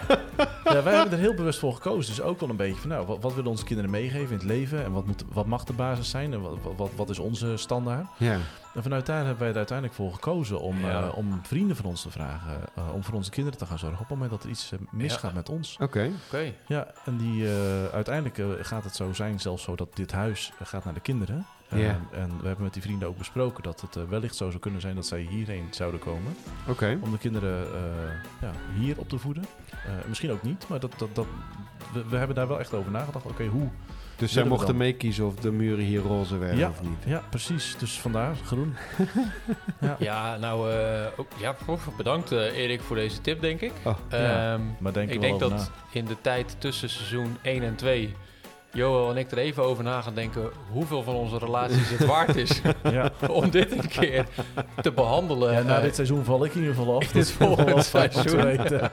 [0.64, 2.16] Ja, wij hebben er heel bewust voor gekozen.
[2.16, 4.44] Dus ook wel een beetje van, nou, wat, wat willen onze kinderen meegeven in het
[4.44, 4.84] leven?
[4.84, 6.34] En wat, moet, wat mag de basis zijn?
[6.34, 8.08] En wat, wat, wat is onze standaard?
[8.18, 8.38] Ja.
[8.74, 11.02] En vanuit daar hebben wij er uiteindelijk voor gekozen om, Ja.
[11.02, 12.60] eh, om vrienden van ons te vragen.
[12.76, 14.80] eh, om voor onze kinderen te gaan zorgen op het moment dat er iets eh,
[14.92, 15.36] misgaat Ja.
[15.38, 15.78] met ons.
[15.82, 16.10] Oké.
[16.28, 17.54] Oké, Ja, en die, eh,
[17.94, 21.46] uiteindelijk gaat het zo zijn, zelfs zo dat dit huis gaat naar de kinderen.
[21.70, 22.00] Eh, Ja.
[22.12, 24.82] En we hebben met die vrienden ook besproken dat het eh, wellicht zo zou kunnen
[24.82, 26.36] zijn dat zij hierheen zouden komen.
[26.68, 26.98] Oké.
[27.02, 27.82] Om de kinderen eh,
[28.42, 29.46] ja, hier op te voeden.
[29.72, 31.26] Eh, misschien ook niet, maar dat, dat, dat,
[31.94, 33.26] we, we hebben daar wel echt over nagedacht.
[33.26, 33.68] Oké, hoe?
[34.18, 36.70] Dus zij mochten meekiezen of de muren hier roze werden Ja.
[36.70, 36.98] of niet.
[37.06, 37.76] Ja, precies.
[37.80, 38.76] Dus vandaar groen.
[39.82, 39.96] ja.
[40.00, 41.56] ja, nou, eh, ook, ja,
[41.98, 43.72] bedankt eh, Erik voor deze tip, denk ik.
[43.84, 44.54] Oh, ja.
[44.54, 48.16] Ehm, Maar denk ik denk dat in de tijd tussen seizoen 1 en 2...
[48.76, 52.36] Joel en ik er even over na gaan denken hoeveel van onze relaties het waard
[52.36, 52.62] is.
[52.92, 53.12] Ja.
[53.30, 54.26] om dit een keer
[54.82, 55.54] te behandelen.
[55.54, 57.08] Ja, na dit seizoen val ik in ieder geval af.
[57.08, 58.44] dit te seizoen.
[58.44, 58.92] weten.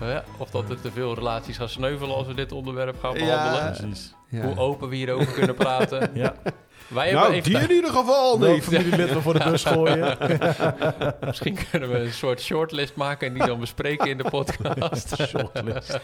[0.00, 3.24] ja, of dat er te veel relaties gaan sneuvelen als we dit onderwerp gaan Ja.
[3.24, 3.72] behandelen.
[3.76, 4.14] Precies.
[4.28, 4.40] Ja.
[4.42, 6.10] Hoe open we hierover kunnen praten.
[6.14, 6.34] Ja.
[6.90, 10.16] Wij hebben Nou, die in ieder geval familielid we voor de bus gooien.
[11.26, 15.16] Misschien kunnen we een soort shortlist maken en die dan bespreken in de podcast.
[15.28, 16.00] Shortlist.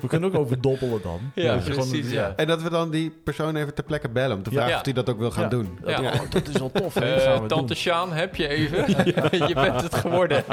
[0.00, 1.20] We kunnen ook over dobbelen dan.
[1.34, 2.32] Ja, Dat gewoon- precies, ja.
[2.36, 4.76] En dat we dan die persoon even ter plekke bellen om te vragen Ja.
[4.78, 5.48] of hij dat ook wil gaan Ja.
[5.48, 5.78] doen.
[5.84, 6.12] Ja, Ja.
[6.12, 6.94] oh, dat is wel tof.
[6.94, 7.00] hè?
[7.00, 7.74] Eh, Dat gaan we Tante.
[7.74, 8.84] Sjaan, heb je even?
[9.46, 10.44] je bent het geworden.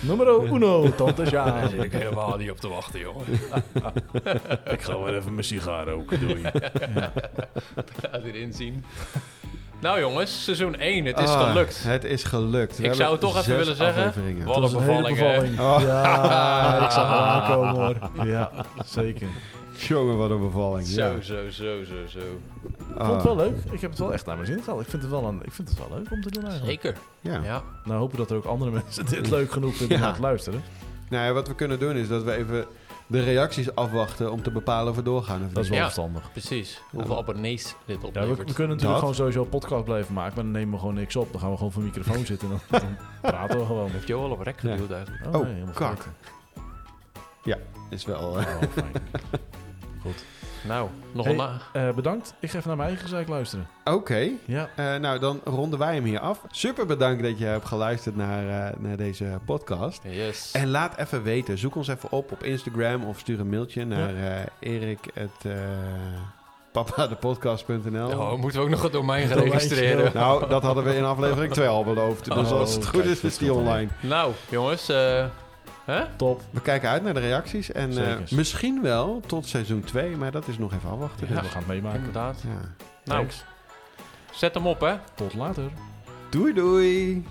[0.00, 1.68] Numero uno, tante Daar Sjaan.
[1.68, 3.24] zit ik helemaal niet op te wachten, jongen.
[4.70, 6.20] Ik ga weer even mijn sigaar roken.
[6.20, 6.42] Doei.
[8.26, 8.84] Laat erin zien.
[9.80, 11.82] Nou jongens, seizoen 1, het is Ah, gelukt.
[11.82, 12.78] Het is gelukt.
[12.78, 14.44] We Ik zou het toch even willen zeggen.
[14.44, 15.20] Wat een bevalling.
[15.60, 15.80] Oh.
[15.80, 18.26] Ja, ik zag het aankomen hoor.
[18.26, 18.50] Ja,
[18.84, 19.28] zeker.
[19.76, 20.86] Jongen, wat een bevalling.
[20.86, 21.20] Zo, Ja.
[21.20, 22.18] zo, zo, zo, zo.
[22.18, 23.56] Ik vond het wel leuk.
[23.70, 24.80] Ik heb het wel echt naar mijn zin gehad.
[24.80, 26.80] Ik vind het wel, een, ik vind het wel leuk om te doen eigenlijk.
[26.82, 26.96] Zeker.
[27.20, 27.40] Ja.
[27.44, 27.62] Ja.
[27.84, 30.12] Nou hopen dat er ook andere mensen dit leuk genoeg vinden om Ja.
[30.12, 30.62] te luisteren.
[31.08, 32.64] Nou ja, wat we kunnen doen is dat we even
[33.06, 35.84] de reacties afwachten om te bepalen of we doorgaan of Dat is wel Ja.
[35.84, 36.32] verstandig.
[36.32, 36.80] Precies.
[36.90, 38.48] Hoeveel abonnees dit Ja, we, oplevert.
[38.48, 38.98] we kunnen natuurlijk Dat.
[38.98, 41.32] gewoon sowieso een podcast blijven maken, maar dan nemen we gewoon niks op.
[41.32, 43.90] Dan gaan we gewoon voor een microfoon zitten en dan, dan praten we gewoon.
[43.90, 44.70] Heeft Joel op rek Ja.
[44.70, 45.26] geduwd eigenlijk.
[45.26, 46.08] Oh, Oh, nee, helemaal kak.
[47.42, 47.64] vergeten.
[47.90, 48.38] Is wel...
[48.40, 48.92] eh, Oh, fijn.
[50.06, 50.24] Goed.
[50.62, 51.36] Nou, nog een...
[51.36, 52.34] na- eh, bedankt.
[52.40, 53.66] Ik ga even naar mijn eigen gezeik luisteren.
[53.84, 54.28] Oké.
[54.44, 56.40] Ja, Eh, nou, dan ronden wij hem hier af.
[56.50, 60.00] Super bedankt dat je hebt geluisterd naar, eh, naar deze podcast.
[60.08, 60.52] Yes.
[60.52, 61.58] En laat even weten.
[61.58, 64.98] Zoek ons even op op Instagram of stuur een mailtje naar eh Erik
[66.72, 68.08] papadepodcast.nl.
[68.08, 70.10] Oh, moeten we ook nog het domein gaan registreren.
[70.14, 72.24] Nou, dat hadden we in aflevering 2 al beloofd.
[72.24, 73.88] Dus Oh, als het goed kijk, is, is die online.
[74.00, 74.88] Nou, jongens.
[74.88, 75.24] eh
[75.86, 76.04] hè?
[76.16, 76.42] top.
[76.50, 77.72] We kijken uit naar de reacties.
[77.72, 81.26] En eh, misschien wel tot seizoen 2, maar dat is nog even afwachten.
[81.28, 81.42] Ja, Dus.
[81.42, 81.98] we gaan het meemaken.
[81.98, 82.40] Inderdaad.
[82.44, 82.48] Ja.
[83.04, 83.44] Nou, Thanks.
[84.32, 84.94] zet hem op, hè.
[85.14, 85.70] Tot later.
[86.30, 87.26] Doei doei!